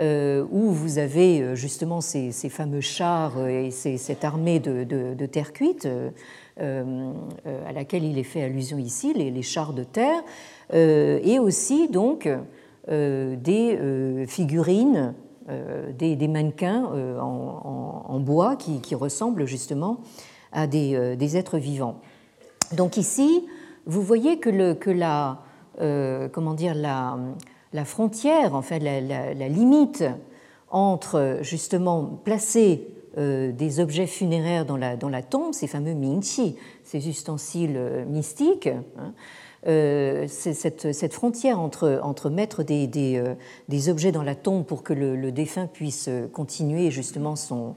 [0.00, 5.52] Euh, où vous avez euh, justement ces, fameux chars euh, et cette armée de, terre
[5.52, 5.86] cuite
[6.58, 10.22] à laquelle il est fait allusion ici, les, chars de terre,
[10.72, 12.28] et aussi donc
[12.88, 15.14] des figurines,
[15.98, 16.84] des, mannequins
[17.20, 20.00] en, bois qui, ressemblent justement
[20.52, 22.00] à des, êtres vivants.
[22.76, 23.46] Donc ici,
[23.86, 25.38] vous voyez que, que la,
[26.32, 27.16] comment dire, la,
[27.72, 30.04] la frontière, en fait, la, limite
[30.70, 32.86] entre justement placer
[33.18, 39.12] euh, des objets funéraires dans la, tombe, ces fameux mingqi, ces ustensiles euh, mystiques, hein,
[39.68, 45.30] euh, cette, frontière entre, entre mettre des, des, objets dans la tombe pour que le,
[45.30, 47.74] défunt puisse continuer justement son,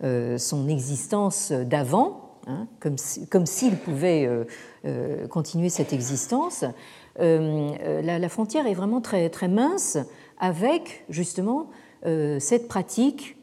[0.00, 4.28] son existence d'avant, hein, comme s'il pouvait
[5.30, 6.64] continuer cette existence,
[7.20, 9.98] euh, euh, la, frontière est vraiment très, mince
[10.38, 11.70] avec justement
[12.06, 13.36] euh, cette pratique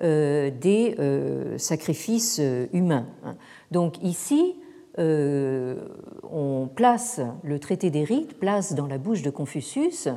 [0.00, 0.96] des
[1.58, 2.40] sacrifices
[2.72, 3.06] humains.
[3.70, 4.56] Donc ici,
[4.98, 10.08] on place le traité des rites, place dans la bouche de Confucius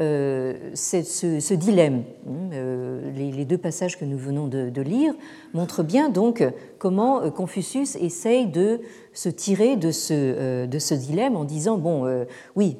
[0.00, 2.04] euh, ce, dilemme.
[2.28, 5.12] Hein, euh, les, deux passages que nous venons de, lire
[5.54, 6.44] montrent bien donc
[6.78, 8.80] comment euh, Confucius essaye de
[9.12, 12.76] se tirer de ce, de ce dilemme en disant bon, oui,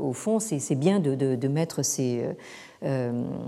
[0.00, 2.24] au fond, c'est bien de, mettre ces,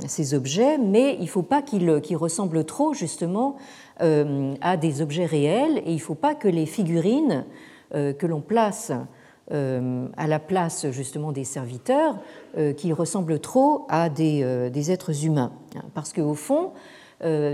[0.06, 3.56] ces, objets, mais il ne faut pas qu'ils ressemblent trop justement
[3.98, 7.46] à des objets réels et il ne faut pas que les figurines
[7.92, 9.04] que l'on place euh,
[9.50, 12.18] à la place justement des serviteurs
[12.56, 15.52] euh, qui ressemblent trop à des, euh, êtres humains.
[15.94, 16.72] Parce qu'au fond,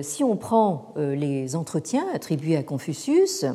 [0.02, 3.46] si on prend les entretiens attribués à Confucius,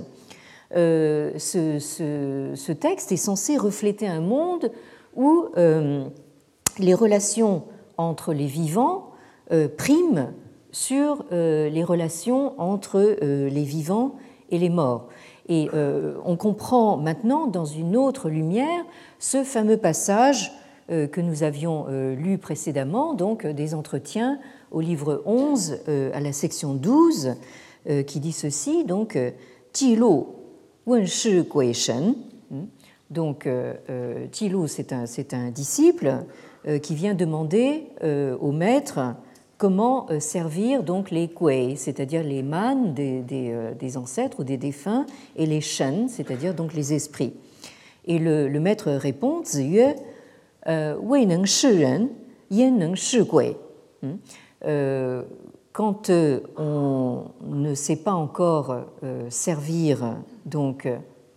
[0.71, 4.71] ce, texte est censé refléter un monde
[5.15, 5.49] où
[6.79, 7.63] les relations
[7.97, 9.11] entre les vivants
[9.77, 10.31] priment
[10.71, 14.15] sur les relations entre les vivants
[14.49, 15.09] et les morts.
[15.49, 18.85] Et euh, on comprend maintenant, dans une autre lumière,
[19.17, 20.53] ce fameux passage
[20.91, 24.39] euh, que nous avions euh, lu précédemment, donc des entretiens
[24.71, 25.79] au livre 11
[26.13, 27.35] à la section 12,
[28.05, 29.17] qui dit ceci, donc
[29.81, 30.03] Lu
[30.85, 32.13] Wen Shi Gui Shen.
[33.09, 36.17] Donc Lu, c'est un, un, disciple
[36.83, 37.87] qui vient demander
[38.39, 39.15] au maître
[39.59, 45.05] comment euh, servir donc les kuei, c'est-à-dire les man euh, des, ancêtres ou des défunts,
[45.35, 47.33] et les shen, c'est-à-dire donc les esprits.
[48.05, 49.93] Et le, maître répond Ziyue,
[50.67, 51.45] euh, Wei neng.
[54.01, 54.15] Hmm?
[55.73, 56.09] quand
[56.57, 58.75] on ne sait pas encore
[59.29, 60.87] servir donc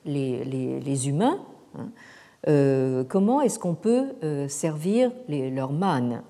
[0.04, 1.38] les, les, humains,
[1.76, 4.06] hein, comment est-ce qu'on peut
[4.48, 6.22] servir les, leurs hein.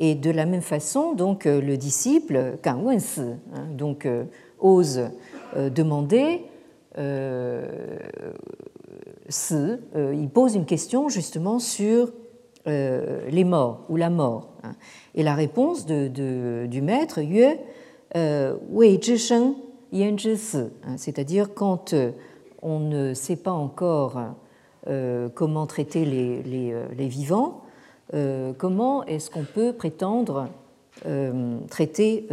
[0.00, 4.08] Et de la même façon, donc le disciple, Kang Wensi, hein, donc
[4.58, 5.02] ose
[5.54, 6.40] demander
[9.96, 12.12] euh, il pose une question justement sur
[12.66, 14.50] euh, les morts ou la mort.
[14.62, 14.72] Hein.
[15.14, 17.56] Et la réponse du maître, Yue,
[18.16, 19.00] euh, Wei
[19.92, 21.94] Yan hein, c'est-à-dire quand
[22.62, 24.20] on ne sait pas encore
[25.34, 27.62] comment traiter les, vivants,
[28.58, 30.48] comment est-ce qu'on peut prétendre
[31.68, 32.26] traiter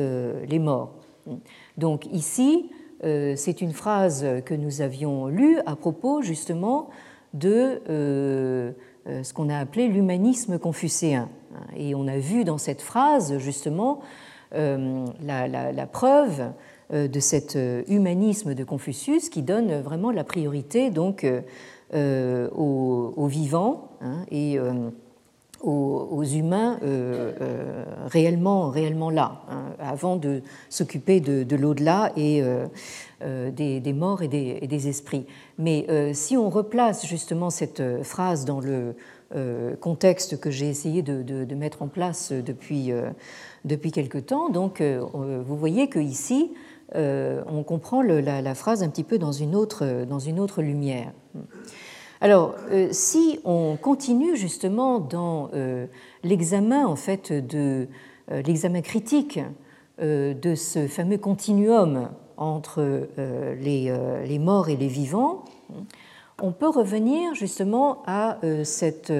[0.48, 0.94] les morts?
[1.78, 2.70] Donc ici,
[3.04, 6.90] euh, c'est une phrase que nous avions lue à propos justement
[7.34, 8.72] de euh,
[9.08, 11.30] euh, ce qu'on a appelé l'humanisme confucéen.
[11.76, 14.00] Et on a vu dans cette phrase justement
[14.52, 16.52] la, preuve
[16.92, 21.26] de cet humanisme de Confucius qui donne vraiment la priorité donc
[21.94, 24.24] aux, vivants hein,
[25.62, 33.52] aux, humains euh, euh, réellement, réellement là, hein, avant de s'occuper de, l'au-delà et euh,
[33.52, 35.26] des, morts et des, esprits.
[35.58, 38.96] Mais si on replace justement cette phrase dans le
[39.82, 42.92] contexte que j'ai essayé de, mettre en place depuis,
[43.66, 46.52] depuis quelque temps, donc vous voyez que ici
[46.94, 51.12] on comprend la, la, phrase un petit peu dans une autre, dans une autre lumière.
[52.20, 55.86] Alors, euh, si on continue justement dans euh,
[56.24, 57.88] l'examen en fait de
[58.32, 59.40] euh, l'examen critique
[60.00, 63.08] de ce fameux continuum entre
[63.60, 65.44] les, morts et les vivants,
[66.40, 69.12] on peut revenir justement à cette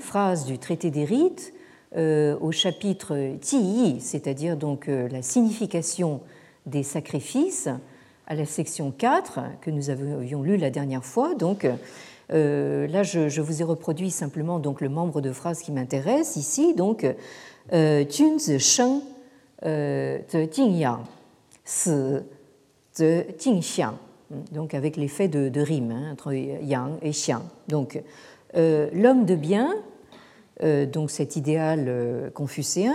[0.00, 1.54] phrase du traité des rites
[1.96, 3.14] au chapitre
[3.52, 6.20] Yi, c'est-à-dire donc la signification
[6.66, 7.68] des sacrifices,
[8.26, 11.36] à la section 4 que nous avions lu la dernière fois.
[11.36, 11.64] Donc,
[12.32, 16.74] euh, là, je, vous ai reproduit simplement donc le membre de phrase qui m'intéresse ici.
[16.74, 17.06] Donc,
[17.72, 19.00] euh, Jun sheng
[19.64, 21.00] euh, de Jingyang,
[21.64, 21.90] si
[22.98, 23.94] de Jingxiang.
[24.52, 27.42] Donc, avec l'effet de, rime hein, entre yang et xiang.
[27.68, 28.02] Donc,
[28.54, 29.74] l'homme de bien,
[30.60, 32.94] donc cet idéal confucéen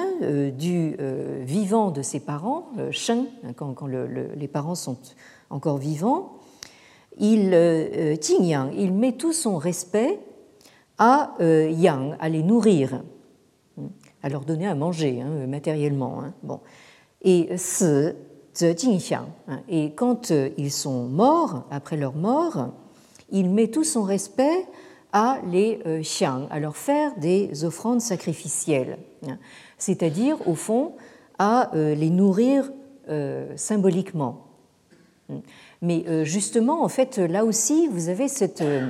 [0.52, 0.96] du
[1.42, 4.98] vivant de ses parents, sheng, hein, quand, les parents sont
[5.50, 6.34] encore vivants,
[7.18, 10.20] il, euh, Yang, il met tout son respect
[10.98, 13.04] à euh, Yang, à les nourrir,
[14.22, 16.22] à leur donner à manger hein, matériellement.
[16.24, 16.34] Hein.
[16.44, 16.60] Bon.
[17.22, 18.16] Et Ce,
[18.56, 19.62] Xiang, hein.
[19.68, 22.70] et quand euh, ils sont morts, après leur mort,
[23.32, 24.68] il met tout son respect
[25.12, 28.98] à les Xiang, à leur faire des offrandes sacrificielles,
[29.78, 30.94] c'est-à-dire au fond
[31.38, 32.72] à les nourrir
[33.56, 34.48] symboliquement.
[35.84, 38.90] Mais euh, justement, en fait, là aussi, vous avez cette euh,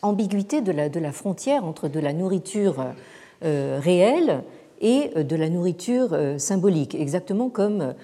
[0.00, 2.76] ambiguïté de la, frontière entre de la nourriture
[3.44, 4.44] euh, réelle
[4.80, 7.94] et de la nourriture symbolique, exactement comme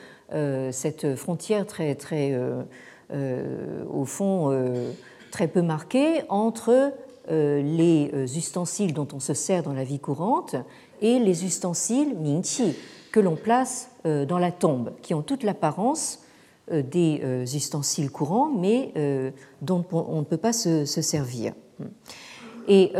[0.70, 2.32] cette frontière très, très
[3.12, 4.56] au fond,
[5.30, 6.92] très peu marquée entre
[7.28, 10.54] les ustensiles dont on se sert dans la vie courante
[11.02, 12.76] et les ustensiles mingqi
[13.12, 16.20] que l'on place dans la tombe, qui ont toute l'apparence
[16.70, 19.30] des euh, ustensiles courants, mais euh,
[19.62, 21.52] dont on ne peut pas se, servir.
[22.68, 22.92] Et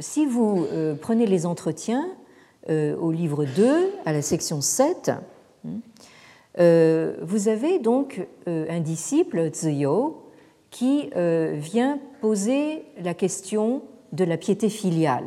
[0.00, 0.66] si vous
[1.00, 2.08] prenez les entretiens
[2.68, 5.12] au livre 2, à la section 7,
[6.58, 10.16] vous avez donc un disciple, Ziyou,
[10.70, 11.10] qui
[11.52, 13.82] vient poser la question
[14.12, 15.26] de la piété filiale.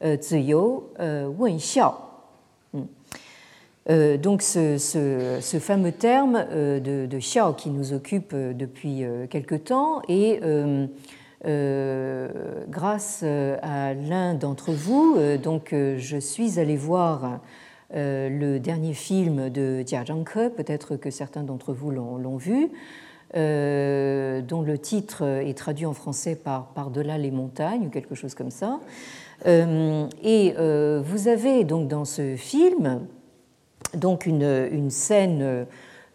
[0.00, 0.84] Ziyou
[1.38, 2.11] Wen Xiao
[3.90, 4.78] euh, donc ce,
[5.60, 10.40] fameux terme euh, de, xiao qui nous occupe euh, depuis quelque temps et
[12.68, 17.40] grâce à l'un d'entre vous, donc je suis allé voir
[17.92, 22.70] le dernier film de Jia Zhangke, peut-être que certains d'entre vous l'ont vu,
[23.34, 28.52] dont le titre est traduit en français par Par-delà les montagnes ou quelque chose comme
[28.52, 28.78] ça.
[29.44, 33.00] et vous avez donc dans ce film
[33.94, 35.66] donc une, scène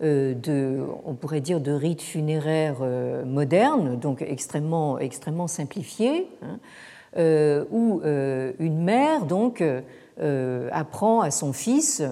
[0.03, 6.59] euh, de, on pourrait dire, de rite funéraire euh, moderne, donc extrêmement, extrêmement simplifié, hein,
[7.17, 9.63] euh, où une mère donc
[10.71, 12.03] apprend à son fils,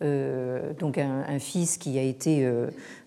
[0.00, 2.50] donc un, fils qui a été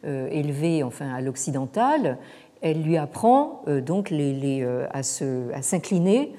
[0.03, 2.18] élevé enfin à l'occidental,
[2.61, 6.34] elle lui apprend donc les, à s'incliner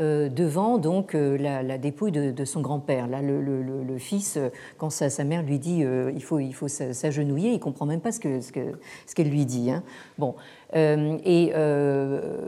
[0.00, 3.06] devant donc la, dépouille de, son grand-père.
[3.06, 4.38] Là, le, fils,
[4.78, 5.84] quand sa, mère lui dit
[6.14, 9.70] il faut, il faut s'agenouiller, il comprend même pas ce qu'elle que, ce lui dit.
[9.70, 9.82] Hein.
[10.18, 10.34] Bon,
[10.74, 11.52] et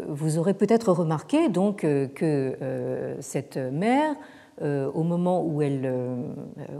[0.08, 4.14] vous aurez peut-être remarqué donc que cette mère,
[4.60, 5.92] au moment où, elle,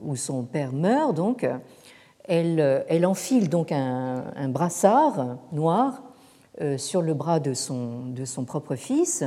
[0.03, 1.47] où son père meurt, donc,
[2.25, 6.03] elle, elle enfile donc un, un brassard noir
[6.61, 9.25] euh, sur le bras de son, de son propre fils.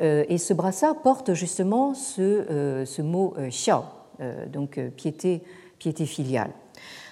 [0.00, 3.84] Euh, et ce brassard porte justement ce, euh, ce mot xiao,
[4.52, 5.42] donc piété,
[5.78, 6.50] piété filiale.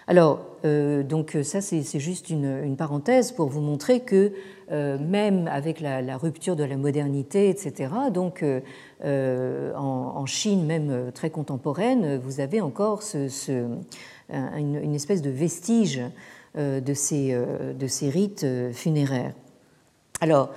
[0.09, 4.33] Alors, donc ça c'est juste une, parenthèse pour vous montrer que
[4.71, 8.45] même avec la, rupture de la modernité, etc., donc
[9.05, 13.85] en, Chine même très contemporaine, vous avez encore une,
[14.77, 16.01] une, espèce de vestige
[16.57, 17.37] de ces,
[17.79, 19.35] de ces rites funéraires.
[20.21, 20.51] Alors,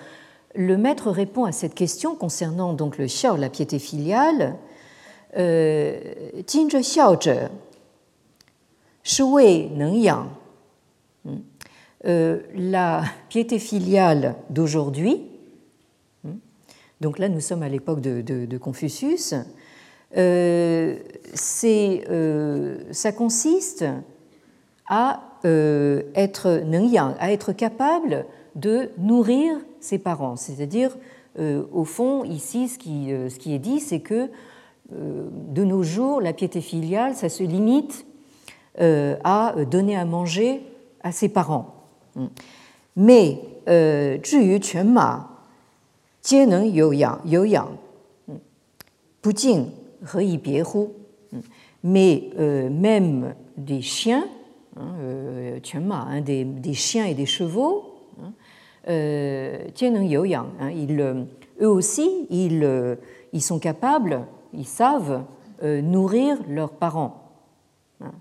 [0.56, 4.56] le maître répond à cette question concernant donc le xiao, la piété filiale.
[5.38, 6.00] Euh,
[11.26, 11.36] hmm.
[12.06, 15.24] euh, la piété filiale d'aujourd'hui,
[16.24, 16.36] hmm.
[17.02, 19.34] donc là nous sommes à l'époque de, Confucius,
[20.16, 20.98] euh,
[22.92, 23.84] ça consiste
[24.90, 26.62] être
[27.20, 28.26] à être capable
[28.56, 30.36] de nourrir ses parents.
[30.36, 30.98] C'est-à-dire,
[31.40, 34.30] euh, au fond, ici, ce qui, euh, ce qui est dit, c'est que
[34.94, 38.06] euh, de nos jours, la piété filiale, ça se limite
[38.78, 40.62] à donner à manger
[41.02, 41.86] à ses parents.
[42.98, 43.40] Mais,
[51.94, 54.26] mais même des chiens,
[54.76, 57.95] hein, des, des chiens et des chevaux,
[58.88, 59.58] euh,
[60.60, 61.24] hein, ils, euh,
[61.62, 62.96] eux aussi, ils, euh,
[63.34, 65.24] ils, sont capables, ils savent
[65.64, 67.32] nourrir leurs parents.
[68.02, 68.12] Hein,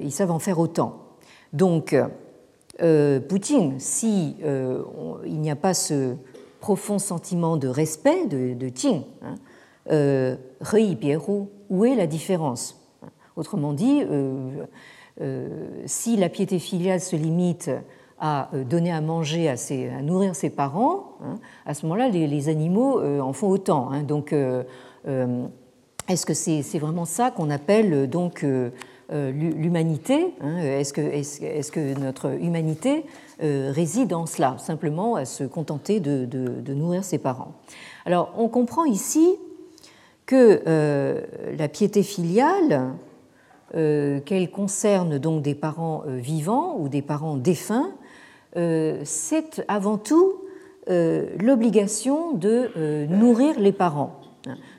[0.00, 1.00] ils savent en faire autant.
[1.52, 1.94] Donc,
[3.28, 6.14] Poutine, si il n'y a pas ce
[6.60, 9.34] profond sentiment de respect de, de Qing, hein,
[11.68, 12.80] où est la différence
[13.34, 14.02] Autrement dit,
[15.86, 17.70] si la piété filiale se limite
[18.22, 22.08] à euh, donner à manger, à, ses, à nourrir ses parents, hein, à ce moment-là,
[22.08, 23.90] les, animaux euh, en font autant.
[23.90, 24.04] Hein.
[24.04, 24.62] donc, euh,
[26.08, 28.44] est-ce que c'est vraiment ça qu'on appelle donc
[29.10, 30.58] l'humanité hein?
[30.58, 33.04] Est-ce que, notre humanité
[33.40, 37.52] réside dans cela, simplement à se contenter de, nourrir ses parents?
[38.04, 39.36] Alors, on comprend ici
[40.26, 41.22] que
[41.56, 42.94] la piété filiale,
[43.72, 47.92] qu'elle concerne donc des parents vivants ou des parents défunts,
[48.54, 50.42] c'est avant tout
[50.90, 54.18] euh, l'obligation de euh, nourrir les parents.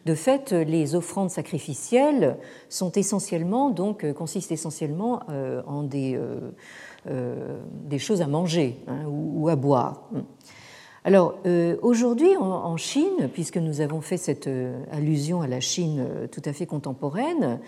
[0.05, 2.35] De fait, les offrandes sacrificielles
[2.67, 5.21] sont essentiellement, donc, consistent essentiellement
[5.65, 6.19] en des,
[7.97, 10.09] choses à manger hein, ou, à boire.
[11.05, 11.35] Alors,
[11.81, 14.49] aujourd'hui, en, Chine, puisque nous avons fait cette
[14.91, 17.61] allusion à la Chine tout à fait contemporaine,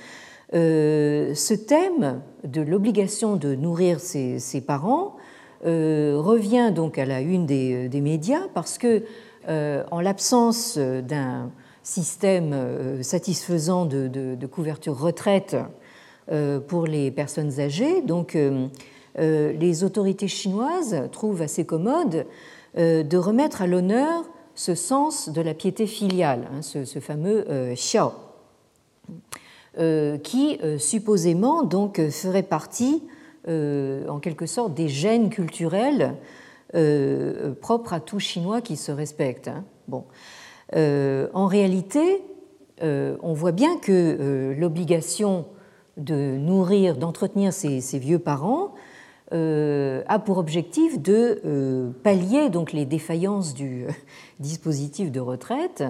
[0.51, 5.21] ce thème de l'obligation de nourrir ses, parents euh,
[5.65, 9.03] revient donc à la une des, euh, médias parce que,
[9.47, 11.51] euh, en l'absence d'un
[11.83, 15.55] système satisfaisant de, couverture retraite
[16.67, 18.35] pour les personnes âgées, donc
[19.15, 22.25] les autorités chinoises trouvent assez commode
[22.75, 24.23] de remettre à l'honneur
[24.55, 27.45] ce sens de la piété filiale, hein, ce, fameux
[27.75, 28.13] xiao,
[30.23, 33.14] qui supposément donc ferait partie euh,
[33.47, 36.15] en quelque sorte des gènes culturels
[36.73, 39.47] euh, propres à tout Chinois qui se respecte.
[39.47, 39.63] Hein.
[39.87, 40.03] Bon.
[40.75, 42.23] Euh, en réalité,
[42.81, 45.45] on voit bien que l'obligation
[45.95, 48.73] de nourrir, d'entretenir ses, vieux parents
[49.31, 53.85] a pour objectif de pallier donc les défaillances du
[54.41, 55.83] dispositif de retraite,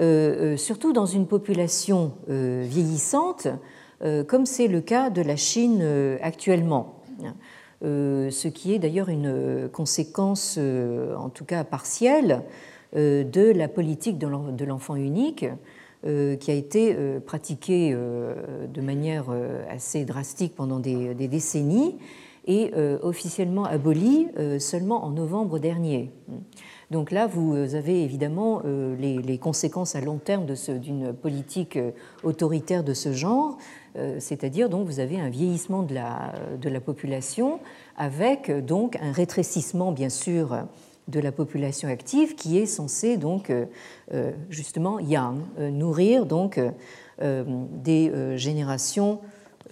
[0.00, 3.52] hein, surtout dans une population vieillissante euh,
[4.26, 7.02] comme c'est le cas de la Chine euh, actuellement.
[7.82, 12.42] Euh, ce qui est d'ailleurs une conséquence, en tout cas partielle,
[12.94, 15.46] de la politique de l'enfant unique
[16.04, 16.96] qui a été
[17.26, 19.24] pratiquée de manière
[19.68, 21.96] assez drastique pendant des, décennies
[22.46, 24.28] et officiellement abolie
[24.60, 26.10] seulement en novembre dernier.
[26.90, 28.62] Donc là, vous avez évidemment
[28.98, 31.78] les, conséquences à long terme d'une politique
[32.22, 33.58] autoritaire de ce genre,
[33.96, 37.60] euh, c'est-à-dire donc vous avez un vieillissement de la, population
[37.96, 40.66] avec donc un rétrécissement bien sûr
[41.08, 43.52] de la population active qui est censée donc
[44.50, 44.98] justement
[45.58, 46.60] nourrir donc
[47.20, 49.20] des générations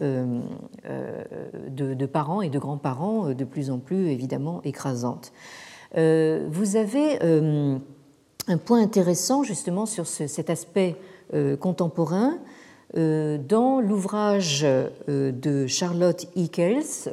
[0.00, 5.32] de, parents et de grands-parents de plus en plus évidemment écrasantes.
[5.94, 7.18] Vous avez
[8.48, 10.96] un point intéressant justement sur cet aspect
[11.60, 12.38] contemporain
[12.94, 14.66] dans l'ouvrage
[15.08, 17.10] de Charlotte Eccles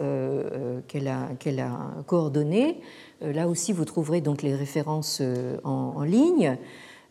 [0.87, 2.79] qu'elle a, coordonné.
[3.21, 5.21] Là aussi, vous trouverez donc les références
[5.63, 6.57] en, ligne.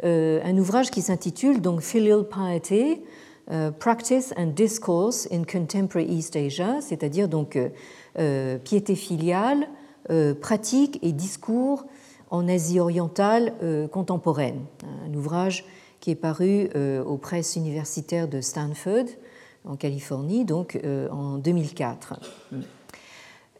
[0.02, 3.02] Un ouvrage qui s'intitule Filial Piety,
[3.78, 7.28] Practice and Discourse in Contemporary East Asia, c'est-à-dire
[8.64, 9.68] piété filiale,
[10.40, 11.84] pratique et discours
[12.30, 13.52] en Asie orientale
[13.90, 14.60] contemporaine.
[15.06, 15.64] Un ouvrage
[16.00, 19.06] qui est paru euh, aux presses universitaires de Stanford,
[19.64, 22.20] en Californie, donc euh, en 2004.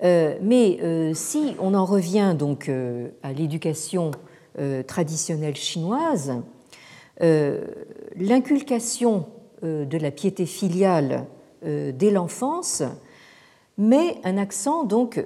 [0.05, 2.70] Euh, mais si on en revient donc
[3.22, 4.12] à l'éducation
[4.86, 6.34] traditionnelle chinoise,
[7.20, 9.26] l'inculcation
[9.62, 11.26] de la piété filiale
[11.62, 12.82] dès l'enfance
[13.79, 15.24] met un accent donc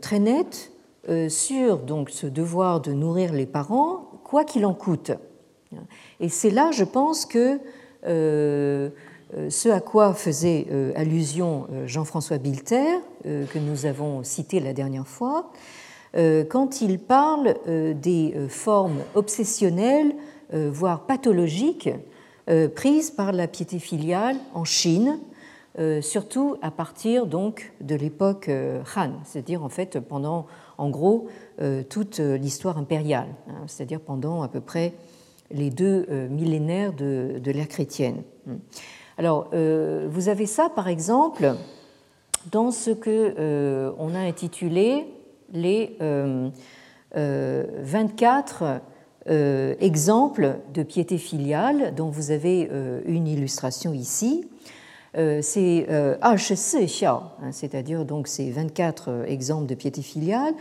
[0.00, 0.72] très net
[1.28, 5.12] sur donc ce devoir de nourrir les parents quoi qu'il en coûte.
[6.20, 7.58] Et c'est là, je pense, que
[9.36, 14.72] euh, ce à quoi faisait euh, allusion euh, Jean-François Bilter, que nous avons cité la
[14.72, 15.50] dernière fois,
[16.14, 20.14] quand il parle des formes obsessionnelles,
[20.52, 21.90] voire pathologiques,
[22.74, 25.18] prises par la piété filiale en Chine,
[26.00, 28.50] surtout à partir donc de l'époque
[28.96, 31.28] Han, c'est-à-dire en fait pendant, en gros,
[31.88, 34.94] toute l'histoire impériale, hein, c'est-à-dire pendant à peu près
[35.50, 38.22] les deux euh, millénaires de, l'ère chrétienne.
[39.16, 41.54] Alors, euh, vous avez ça, par exemple,
[42.52, 45.06] dans ce que euh, on a intitulé
[45.52, 45.96] les
[47.14, 48.80] 24
[49.80, 52.68] exemples de piété filiale, dont vous avez
[53.06, 54.46] une illustration ici.
[55.14, 60.54] C'est HC hein, c'est-à-dire donc ces 24 exemples de piété filiale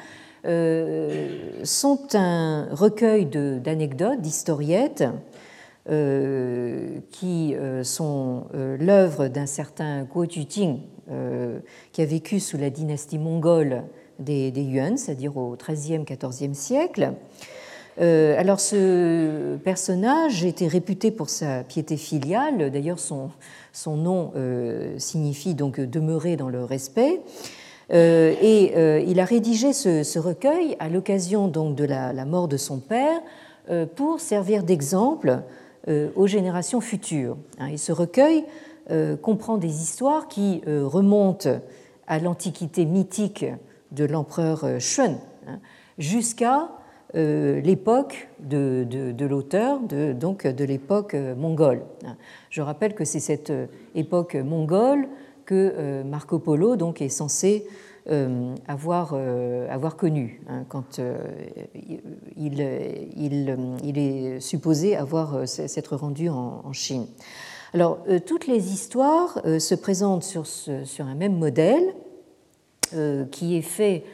[0.48, 5.04] euh, sont un recueil d'anecdotes, d'historiettes,
[5.90, 10.80] euh, qui euh, sont l'œuvre d'un certain Guo Juting,
[11.92, 13.84] qui a vécu sous la dynastie mongole
[14.20, 17.14] des, Yuan, c'est-à-dire au XIIIe, XIVe siècle.
[18.00, 23.32] Alors ce personnage était réputé pour sa piété filiale, d'ailleurs son,
[23.74, 24.32] son nom
[24.98, 27.22] signifie donc demeurer dans le respect,
[27.94, 32.58] euh, et euh, il a rédigé ce, recueil à l'occasion donc de la, mort de
[32.58, 33.22] son père
[33.70, 35.42] euh, pour servir d'exemple
[36.18, 37.38] aux générations futures.
[37.60, 37.68] Hein.
[37.68, 38.44] Et ce recueil
[39.22, 41.62] comprend des histoires qui remontent
[42.08, 43.46] à l'antiquité mythique
[43.92, 45.16] de l'empereur Shun
[45.48, 45.60] hein,
[45.98, 46.68] jusqu'à
[47.14, 51.84] l'époque de, l'auteur, donc de l'époque mongole.
[52.06, 52.18] Hein.
[52.50, 53.52] Je rappelle que c'est cette
[53.96, 55.08] époque mongole
[55.46, 57.66] que Marco Polo donc, est censé
[58.10, 61.18] euh, avoir, euh, avoir connu hein, quand euh,
[62.38, 62.62] il,
[63.18, 67.06] il, est supposé avoir s'être rendu en, Chine.
[67.74, 71.94] Alors, toutes les histoires se présentent sur, sur un même modèle
[73.32, 74.06] qui est fait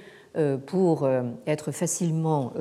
[0.65, 1.07] pour
[1.45, 2.53] être facilement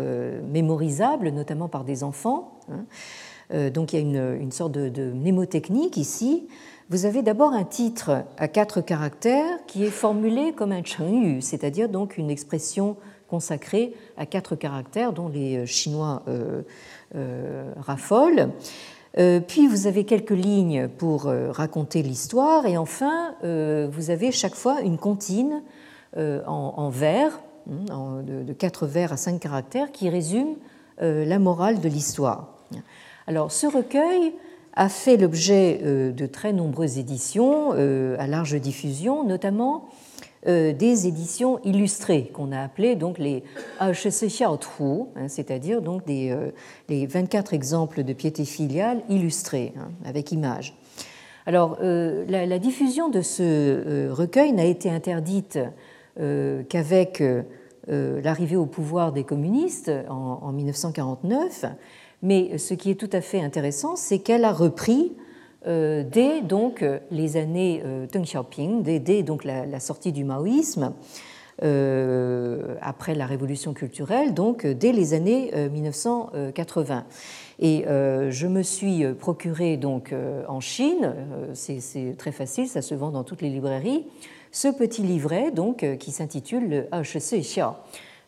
[0.51, 2.59] mémorisable, notamment par des enfants.
[2.70, 3.70] Hein.
[3.70, 4.03] Donc il y a
[4.35, 6.47] une, sorte de, de, mnémotechnique ici
[6.93, 11.89] vous avez d'abord un titre à quatre caractères qui est formulé comme un chengyu, c'est-à-dire
[11.89, 12.97] donc une expression
[13.29, 16.61] consacrée à quatre caractères dont les euh, Chinois euh,
[17.14, 18.51] euh, raffolent.
[19.49, 24.97] puis vous avez quelques lignes pour raconter l'histoire et enfin vous avez chaque fois une
[24.97, 25.62] comptine
[26.16, 30.57] en, vers, hein, de, quatre vers à cinq caractères qui résume
[31.01, 32.59] la morale de l'histoire.
[33.27, 34.35] Alors ce recueil
[34.75, 39.89] a fait l'objet euh, de très nombreuses éditions euh, à large diffusion, notamment
[40.47, 43.45] euh, des éditions illustrées qu'on a appelées donc les
[43.79, 46.37] hein, c'est-à-dire donc des,
[46.89, 50.75] les 24 exemples de piété filiale illustrés hein, avec images.
[51.45, 55.59] Alors, la, diffusion de ce recueil n'a été interdite
[56.17, 57.23] qu'avec
[57.89, 61.65] l'arrivée au pouvoir des communistes en, en 1949
[62.23, 65.13] mais ce qui est tout à fait intéressant, c'est qu'elle a repris
[65.67, 70.93] euh, dès donc les années euh, Deng Xiaoping, dès, donc la, sortie du maoïsme,
[71.63, 77.05] euh, après la révolution culturelle, donc dès les années 1980.
[77.61, 80.15] Et je me suis procuré donc
[80.49, 81.15] en Chine,
[81.53, 84.07] c'est très facile, ça se vend dans toutes les librairies,
[84.53, 87.77] ce petit livret donc qui s'intitule le Xia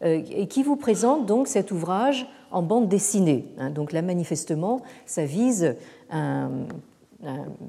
[0.03, 3.47] et qui vous présente donc cet ouvrage en bande dessinée.
[3.59, 3.71] Hein.
[3.71, 5.77] Donc là, manifestement, ça vise
[6.11, 6.51] un,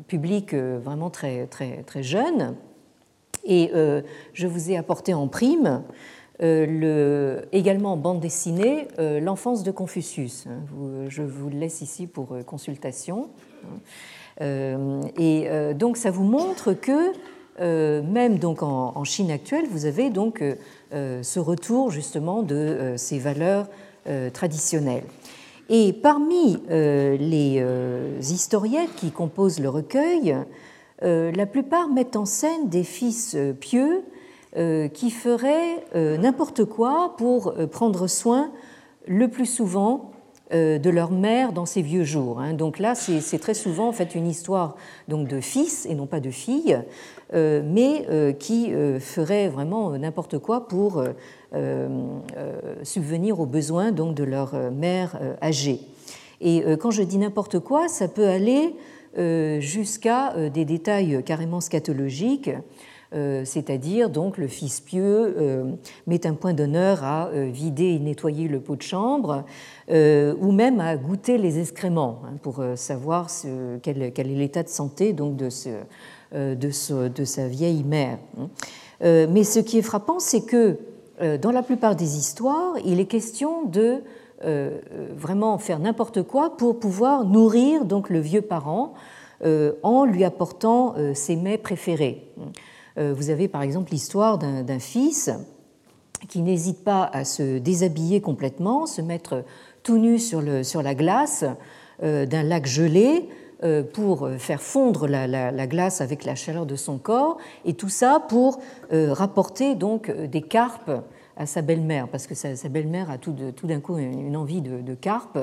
[0.07, 2.55] public vraiment très, très, très jeune.
[3.45, 3.71] Et
[4.33, 5.83] je vous ai apporté en prime
[6.41, 10.45] le, également en bande dessinée L'enfance de Confucius.
[10.47, 10.59] Hein.
[11.07, 13.29] je vous le laisse ici pour consultation.
[14.41, 17.13] Euh, et euh, donc ça vous montre que
[17.59, 20.43] euh, même donc en, Chine actuelle, vous avez donc
[20.91, 23.67] ce retour justement de ces valeurs
[24.33, 25.03] traditionnelles.
[25.69, 27.63] Et parmi les
[28.19, 30.35] historiens qui composent le recueil,
[31.01, 34.03] la plupart mettent en scène des fils pieux
[34.93, 35.83] qui feraient
[36.17, 38.51] n'importe quoi pour prendre soin
[39.07, 40.14] le plus souvent euh,
[40.51, 42.39] de leur mère dans ses vieux jours.
[42.39, 42.53] Hein.
[42.53, 44.75] Donc là, c'est très souvent en fait une histoire
[45.07, 46.79] donc de fils et non pas de filles,
[47.33, 51.03] euh, mais euh, qui ferait vraiment n'importe quoi pour
[52.83, 55.79] subvenir aux besoins donc de leur mère âgée.
[56.41, 58.75] Et quand je dis n'importe quoi, ça peut aller
[59.61, 62.51] jusqu'à des détails carrément scatologiques.
[63.13, 65.71] Euh, c'est-à-dire donc le fils pieux euh,
[66.07, 69.43] met un point d'honneur à euh, vider et nettoyer le pot de chambre,
[69.89, 73.27] ou même à goûter les excréments hein, pour savoir
[73.83, 75.49] quel, est l'état de santé donc de,
[76.71, 78.17] sa vieille mère.
[78.39, 78.49] Hein.
[79.29, 80.79] mais ce qui est frappant, c'est que
[81.37, 84.01] dans la plupart des histoires, il est question de
[85.15, 88.95] vraiment faire n'importe quoi pour pouvoir nourrir donc le vieux parent
[89.83, 92.31] en lui apportant ses mets préférés.
[92.97, 95.29] Euh, vous avez par exemple l'histoire d'un fils
[96.29, 99.43] qui n'hésite pas à se déshabiller complètement, se mettre
[99.83, 101.45] tout nu sur, la glace
[102.03, 103.29] euh, d'un lac gelé
[103.63, 108.23] euh, pour faire fondre la, glace avec la chaleur de son corps, et tout ça
[108.27, 108.59] pour
[108.91, 110.91] rapporter donc des carpes
[111.37, 113.33] à sa belle-mère, parce que sa, belle-mère a tout,
[113.63, 115.37] d'un coup une envie de, carpe.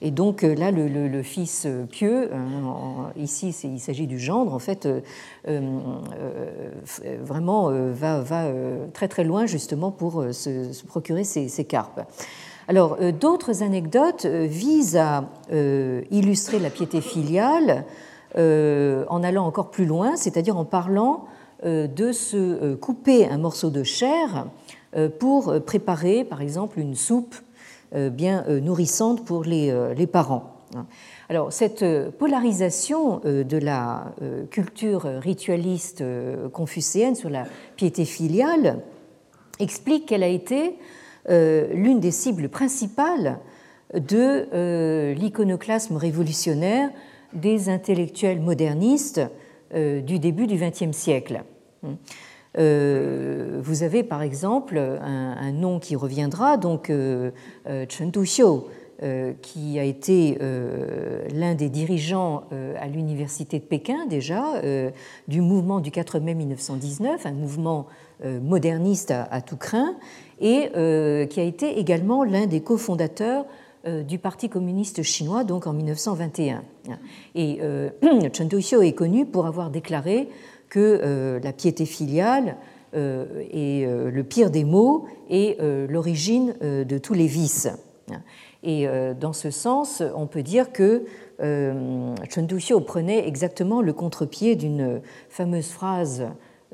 [0.00, 4.58] Et donc euh, là, le, fils euh, pieux, hein, ici il s'agit du gendre, en
[4.58, 4.88] fait,
[5.46, 5.60] euh,
[7.22, 8.46] vraiment va, va,
[8.92, 12.00] très très loin justement pour se, procurer ces, carpes.
[12.66, 15.24] Alors, d'autres anecdotes visent à
[16.10, 17.84] illustrer la piété filiale
[18.36, 21.24] en allant encore plus loin, c'est-à-dire en parlant
[21.64, 24.67] de se couper un morceau de chair euh,
[25.18, 27.34] pour préparer, par exemple, une soupe
[27.94, 30.54] euh, bien euh, nourrissante pour les, parents.
[31.30, 31.82] Alors, cette
[32.18, 34.12] polarisation de la
[34.50, 36.04] culture ritualiste
[36.52, 37.44] confucéenne sur la
[37.76, 38.80] piété filiale
[39.58, 40.76] explique qu'elle a été
[41.26, 43.38] l'une des cibles principales
[43.94, 46.90] de l'iconoclasme révolutionnaire
[47.32, 49.22] des intellectuels modernistes
[49.74, 51.44] du début du XXe siècle.
[52.58, 57.30] Euh, vous avez par exemple un, nom qui reviendra, donc euh,
[57.68, 58.62] euh, Chen Duxiu,
[59.42, 60.36] qui a été
[61.32, 62.42] l'un des dirigeants
[62.80, 64.60] à l'université de Pékin déjà
[65.28, 67.86] du mouvement du 4 mai 1919, un mouvement
[68.24, 69.94] moderniste à, tout craint,
[70.40, 70.70] et
[71.30, 73.46] qui a été également l'un des cofondateurs
[73.86, 76.64] du Parti communiste chinois, donc en 1921.
[77.36, 77.60] Et
[78.32, 80.28] Chen Duxiu est connu pour avoir déclaré
[80.68, 82.56] que euh, la piété filiale
[82.94, 85.58] euh, est euh, le pire des maux et
[85.88, 87.68] l'origine de tous les vices.
[88.62, 88.86] Et
[89.20, 91.04] dans ce sens, on peut dire que
[91.38, 92.48] Chen
[92.86, 96.24] prenait exactement le contre-pied d'une fameuse phrase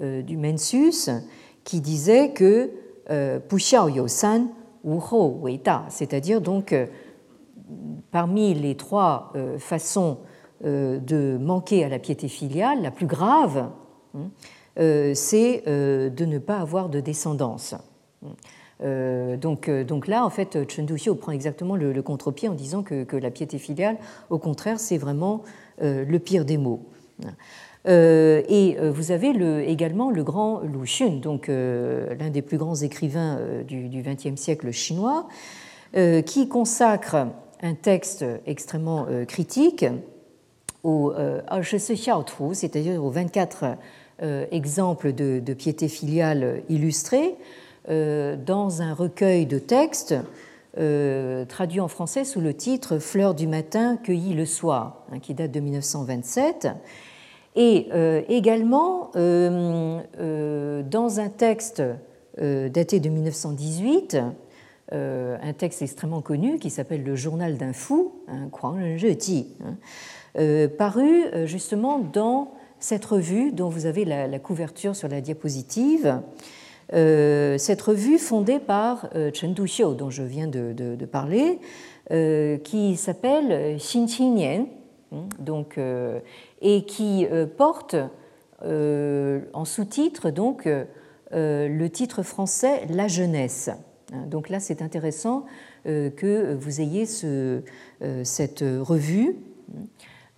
[0.01, 1.11] du Mencius
[1.65, 2.71] qui disait que
[3.49, 4.51] Pu xiao you san,
[4.85, 6.73] wu hou wei da, c'est-à-dire donc
[8.13, 10.19] parmi les trois façons
[10.63, 13.69] de manquer à la piété filiale, la plus grave,
[14.77, 17.75] c'est euh, de ne pas avoir de descendance.
[18.83, 23.17] Euh, donc, donc, là, en fait, Chen Duxiu prend exactement le, contre-pied en disant que,
[23.17, 23.97] la piété filiale,
[24.31, 25.43] au contraire, c'est vraiment
[25.81, 26.83] le pire des maux.
[27.87, 33.39] et vous avez le, également le grand Lu Xun, donc l'un des plus grands écrivains
[33.67, 35.29] du XXe siècle chinois,
[36.27, 37.29] qui consacre
[37.63, 39.87] un texte extrêmement critique
[40.85, 41.13] au
[42.53, 43.75] c'est-à-dire aux 24 euh,
[44.21, 47.35] exemple de, piété filiale illustrée
[47.91, 50.15] euh, dans un recueil de textes
[50.79, 55.35] euh, traduit en français sous le titre Fleurs du matin cueillies le soir, hein, qui
[55.35, 56.69] date de 1927.
[57.57, 57.89] Et
[58.29, 61.85] également dans un texte
[62.37, 64.19] daté de 1918,
[64.91, 68.49] un texte extrêmement connu qui s'appelle Le Journal d'un fou, hein,
[70.35, 76.21] hein, paru justement dans cette revue dont vous avez la, couverture sur la diapositive,
[76.91, 81.59] cette revue fondée par Chen Duxiu, dont je viens de, parler,
[82.63, 84.67] qui s'appelle Xin Qingnian,
[85.13, 85.79] hein, donc,
[86.61, 87.97] et qui porte
[88.63, 90.69] en sous-titre donc
[91.33, 93.71] le titre français La jeunesse.
[94.13, 95.47] Hein, donc là, c'est intéressant
[95.85, 97.63] que vous ayez ce,
[98.23, 99.37] cette revue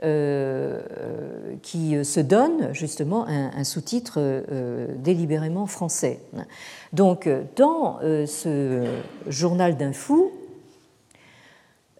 [0.04, 0.82] euh,
[1.62, 6.20] qui se donne justement un, sous-titre euh, délibérément français.
[6.92, 7.26] Donc,
[7.56, 8.84] dans euh, ce
[9.26, 10.32] journal d'un fou,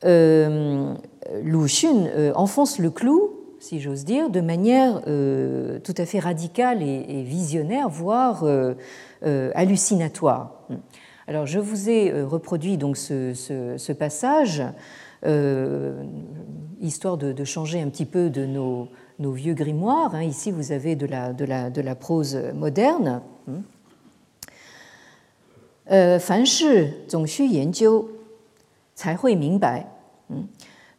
[0.05, 3.31] Lu Xun enfonce le clou,
[3.61, 8.45] si j'ose dire, de manière tout à fait radicale et, visionnaire, voire
[9.23, 10.69] hallucinatoire.
[11.27, 14.63] Alors, je vous ai reproduit donc ce, passage
[15.25, 16.03] euh,
[16.81, 20.15] histoire de, changer un petit peu de nos, vieux grimoires.
[20.15, 20.23] Hein.
[20.23, 23.23] Ici, vous avez de la, de la, de la prose moderne.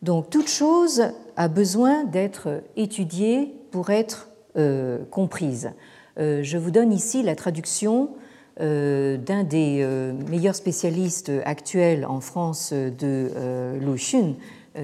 [0.01, 1.03] Donc toute chose
[1.35, 5.71] a besoin d'être étudiée pour être euh, comprise.
[6.19, 8.11] Euh, je vous donne ici la traduction
[8.59, 14.33] euh, d'un des euh, meilleurs spécialistes actuels en France de euh, Lu Xun,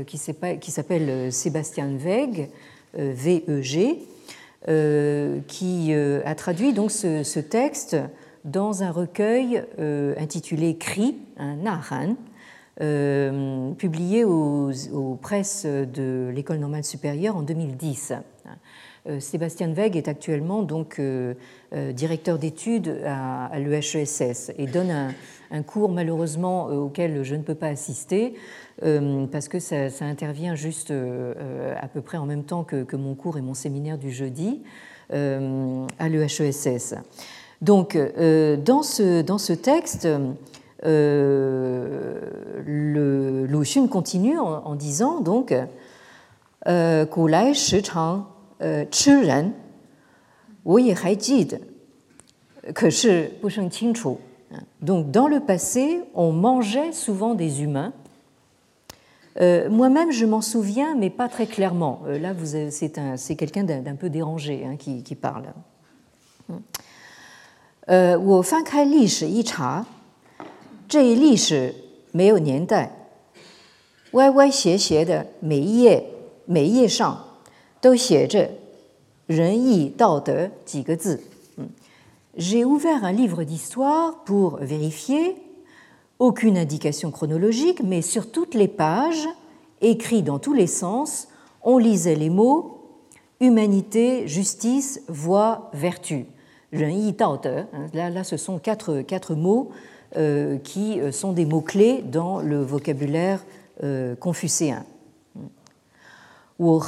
[0.06, 2.50] qui s'appelle Sébastien Weg,
[2.94, 3.98] VEG,
[5.48, 7.98] qui a traduit donc ce, texte
[8.46, 9.64] dans un recueil
[10.18, 12.16] intitulé Cri, un Nahan,
[13.78, 18.14] publié aux, presses de l'École normale supérieure en 2010.
[19.10, 21.34] Euh, Sébastien Weg est actuellement donc euh,
[21.74, 25.14] euh, directeur d'études à, l'EHESS et donne un,
[25.54, 28.34] un cours malheureusement euh, auquel je ne peux pas assister
[28.84, 33.16] euh, parce que ça, intervient juste euh, à peu près en même temps que, mon
[33.16, 34.62] cours et mon séminaire du jeudi
[35.10, 36.96] à l'EHESS.
[37.62, 40.08] Donc, dans, ce, dans ce texte,
[40.86, 42.20] euh,
[42.66, 45.54] le Lu continue en, disant donc
[46.68, 47.30] euh, Ku.
[54.82, 57.94] Donc, dans le passé, on mangeait souvent des humains.
[59.42, 62.02] Euh, Moi-même, je m'en souviens, mais pas très clairement.
[62.08, 62.34] Euh, là,
[62.70, 65.46] c'est quelqu'un d'un peu dérangé hein, qui, parle.
[67.86, 68.18] 呃，
[82.36, 85.36] j'ai ouvert un livre d'histoire pour vérifier,
[86.20, 89.28] aucune indication chronologique, mais sur toutes les pages,
[89.82, 91.28] écrits dans tous les sens,
[91.62, 92.80] on lisait les mots
[93.40, 96.26] humanité, justice, voie, vertu.
[96.72, 96.88] Hein,
[97.94, 99.70] là, là, ce sont quatre, quatre mots
[100.16, 103.44] euh, qui euh, sont des mots-clés dans le vocabulaire
[103.84, 104.86] euh, confucéen.
[106.60, 106.80] 我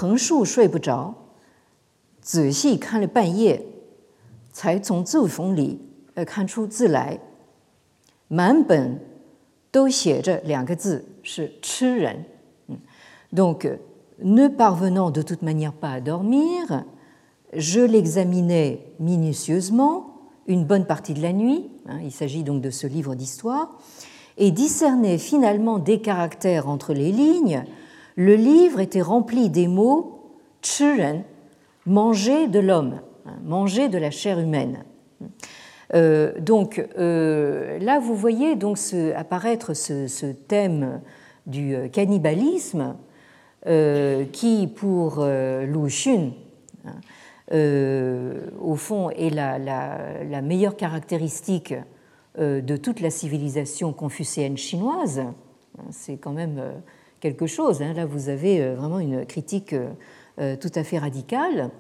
[4.55, 5.81] 才从字缝里
[6.15, 7.19] 呃看出字来。
[8.29, 9.01] 满本
[9.71, 12.25] 都写着两个字，是吃人。
[13.33, 13.79] Donc,
[14.23, 16.85] ne parvenant de toute manière pas à dormir,
[17.53, 20.07] je l'examinais minutieusement
[20.47, 21.71] une bonne partie de la nuit.
[22.03, 23.79] Il s'agit donc de ce livre d'histoire
[24.37, 27.65] et discernais finalement des caractères entre les lignes
[28.17, 31.23] le livre était rempli des mots chiren,
[31.87, 33.14] manger de l'homme, hein,
[33.44, 34.84] manger de la chair humaine.
[35.94, 38.78] Euh, donc euh, là, vous voyez donc
[39.16, 41.02] apparaître ce, thème
[41.46, 42.96] du euh, cannibalisme
[44.32, 46.34] qui, pour Lu Xun,
[46.86, 46.92] hein,
[48.62, 51.74] au fond, est la, meilleure caractéristique
[52.38, 55.24] de toute la civilisation confucéenne chinoise.
[55.90, 56.62] C'est quand même
[57.22, 57.82] quelque chose.
[57.82, 57.94] Hein.
[57.94, 59.74] Là, vous avez vraiment une critique
[60.38, 61.72] tout à fait radicale.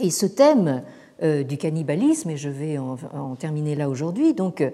[0.00, 0.82] Et ce thème
[1.22, 4.64] du cannibalisme, et je vais en, terminer là aujourd'hui, donc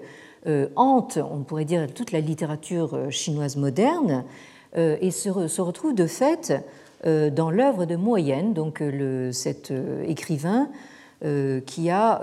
[0.75, 4.25] hante, on pourrait dire, toute la littérature chinoise moderne,
[4.75, 5.29] et se,
[5.61, 6.53] retrouve de fait
[7.05, 8.83] dans l'œuvre de Moyenne, donc
[9.31, 9.71] cet
[10.05, 10.69] écrivain
[11.65, 12.21] qui a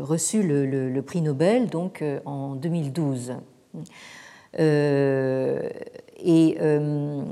[0.00, 3.34] reçu le, prix Nobel donc en 2012.
[6.24, 7.22] Et euh,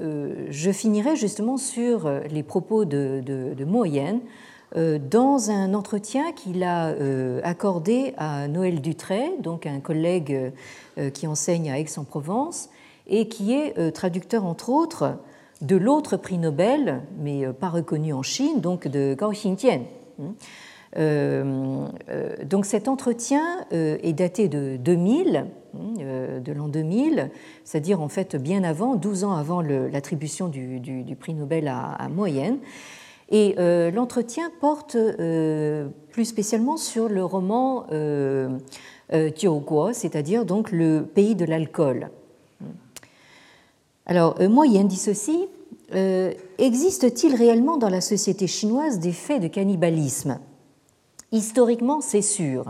[0.00, 3.66] euh, je finirai justement sur les propos de, de, de
[4.76, 6.94] euh, dans un entretien qu'il a
[7.42, 10.52] accordé à Noël Dutray, donc un collègue
[11.14, 12.68] qui enseigne à Aix-en-Provence
[13.06, 15.14] et qui est traducteur entre autres
[15.60, 19.82] de l'autre prix Nobel, mais pas reconnu en Chine, donc de Gao Xingjian.
[20.96, 27.30] Donc cet entretien est daté de 2000, de l'an 2000,
[27.64, 32.58] c'est-à-dire en fait bien avant, 12 ans avant l'attribution du, prix Nobel à, à Moyenne.
[33.30, 33.54] Et
[33.92, 34.96] l'entretien porte
[36.10, 37.86] plus spécialement sur le roman
[39.12, 42.10] Jiuguo, c'est-à-dire donc le pays de l'alcool.
[44.06, 45.48] Alors, Moyenne dit ceci
[45.94, 50.38] euh, existe-t-il réellement dans la société chinoise des faits de cannibalisme?
[51.32, 52.64] Historiquement, c'est sûr.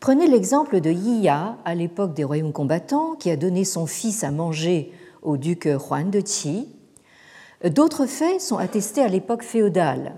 [0.00, 4.30] Prenez l'exemple de Yiya, à l'époque des royaumes combattants, qui a donné son fils à
[4.30, 6.68] manger au duc Huan de Qi.
[7.64, 10.14] D'autres faits sont attestés à l'époque féodale.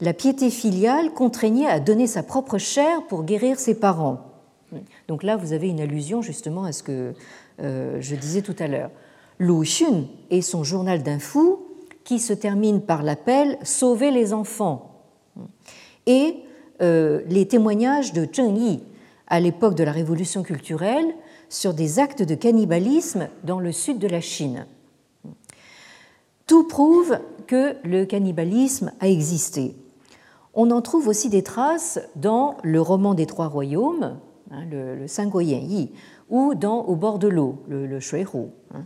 [0.00, 4.20] La piété filiale contraignait à donner sa propre chair pour guérir ses parents.
[5.08, 7.14] Donc là, vous avez une allusion justement à ce que
[7.60, 8.90] euh, je disais tout à l'heure.
[9.38, 11.60] Lu Xun et son journal d'un fou
[12.04, 14.92] qui se termine par l'appel Sauver les enfants
[16.06, 16.36] et
[16.80, 18.82] euh, les témoignages de Zheng Yi
[19.26, 21.06] à l'époque de la révolution culturelle
[21.48, 24.66] sur des actes de cannibalisme dans le sud de la Chine.
[26.46, 29.74] Tout prouve que le cannibalisme a existé.
[30.54, 34.18] On en trouve aussi des traces dans le roman des Trois Royaumes,
[34.50, 35.90] hein, le, le Yi,
[36.30, 38.48] ou dans Au bord de l'eau, le, le Shuihu.
[38.74, 38.84] Hein.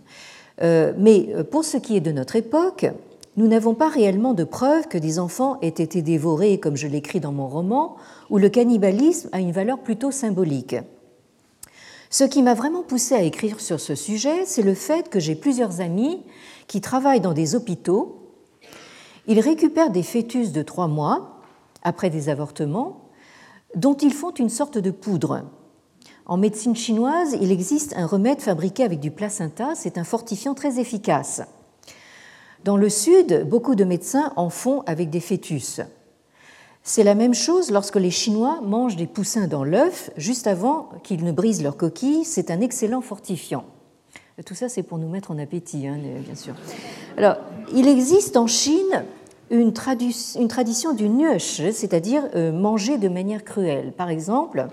[0.62, 2.86] Euh, mais euh, pour ce qui est de notre époque,
[3.40, 7.20] nous n'avons pas réellement de preuves que des enfants aient été dévorés, comme je l'écris
[7.20, 7.96] dans mon roman,
[8.28, 10.76] où le cannibalisme a une valeur plutôt symbolique.
[12.10, 15.34] Ce qui m'a vraiment poussé à écrire sur ce sujet, c'est le fait que j'ai
[15.34, 16.22] plusieurs amis
[16.66, 18.28] qui travaillent dans des hôpitaux.
[19.26, 21.40] Ils récupèrent des fœtus de trois mois
[21.82, 23.08] après des avortements,
[23.74, 25.46] dont ils font une sorte de poudre.
[26.26, 30.78] En médecine chinoise, il existe un remède fabriqué avec du placenta, c'est un fortifiant très
[30.78, 31.40] efficace.
[32.64, 35.80] Dans le sud, beaucoup de médecins en font avec des fœtus.
[36.82, 41.24] C'est la même chose lorsque les Chinois mangent des poussins dans l'œuf juste avant qu'ils
[41.24, 42.24] ne brisent leur coquille.
[42.24, 43.64] C'est un excellent fortifiant.
[44.44, 46.54] Tout ça, c'est pour nous mettre en appétit, hein, bien sûr.
[47.16, 47.36] Alors,
[47.74, 49.04] il existe en Chine
[49.50, 53.92] une, tradition du nuesh, c'est-à-dire euh, manger de manière cruelle.
[53.92, 54.68] Par exemple,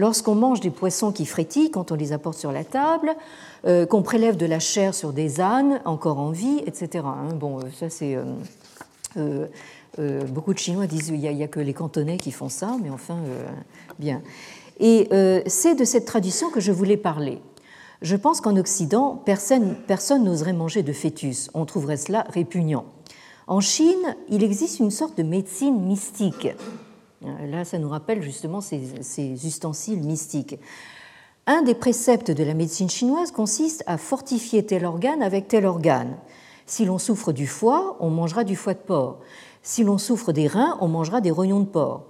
[0.00, 3.14] Lorsqu'on mange des poissons qui frétillent, quand on les apporte sur la table,
[3.66, 7.04] euh, qu'on prélève de la chair sur des ânes encore en vie, etc.
[7.06, 7.34] Hein.
[7.34, 8.18] Bon, euh, ça c'est.
[9.16, 9.46] Euh,
[10.28, 13.18] beaucoup de Chinois disent qu'il n'y a, que les cantonais qui font ça, mais enfin,
[13.98, 14.22] bien.
[14.78, 15.08] Et
[15.46, 17.40] c'est de cette tradition que je voulais parler.
[18.00, 21.50] Je pense qu'en Occident, personne n'oserait manger de fœtus.
[21.52, 22.86] On trouverait cela répugnant.
[23.46, 26.48] En Chine, il existe une sorte de médecine mystique
[27.22, 30.58] Là, ça nous rappelle justement ces, ustensiles mystiques.
[31.46, 36.16] Un des préceptes de la médecine chinoise consiste à fortifier tel organe avec tel organe.
[36.66, 39.18] Si l'on souffre du foie, on mangera du foie de porc.
[39.62, 42.06] Si l'on souffre des reins, on mangera des rognons de porc.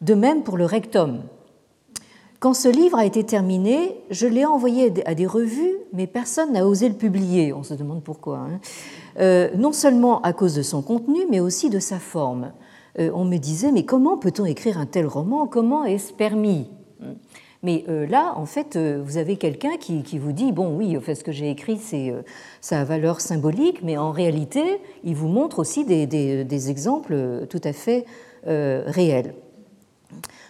[0.00, 1.22] De même pour le rectum.
[2.40, 6.66] Quand ce livre a été terminé, je l'ai envoyé à des revues, mais personne n'a
[6.66, 7.54] osé le publier.
[7.54, 8.38] On se demande pourquoi.
[8.38, 8.60] Hein.
[9.18, 12.52] Euh, non seulement à cause de son contenu, mais aussi de sa forme.
[12.98, 15.46] Euh, on me disait, mais comment peut-on écrire un tel roman?
[15.46, 16.68] Comment est-ce permis?
[17.64, 21.16] Mais euh, là, en fait, euh, vous avez quelqu'un qui, vous dit, bon, oui, fait,
[21.16, 21.80] ce que j'ai écrit,
[22.60, 27.72] ça a valeur symbolique, mais en réalité, il vous montre aussi des, exemples tout à
[27.72, 28.04] fait
[28.46, 29.34] réels.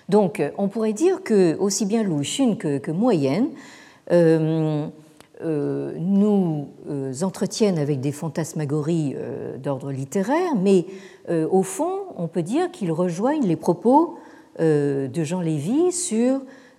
[0.08, 3.48] Donc, on pourrait dire que aussi bien Lu Xun que, que Moyenne
[4.10, 4.90] nous
[7.22, 9.16] entretiennent avec des fantasmagories
[9.62, 10.86] d'ordre littéraire, mais
[11.30, 14.18] euh, au fond, on peut dire qu'ils rejoignent les propos
[14.60, 16.38] euh, de Jean Lévy sur euh,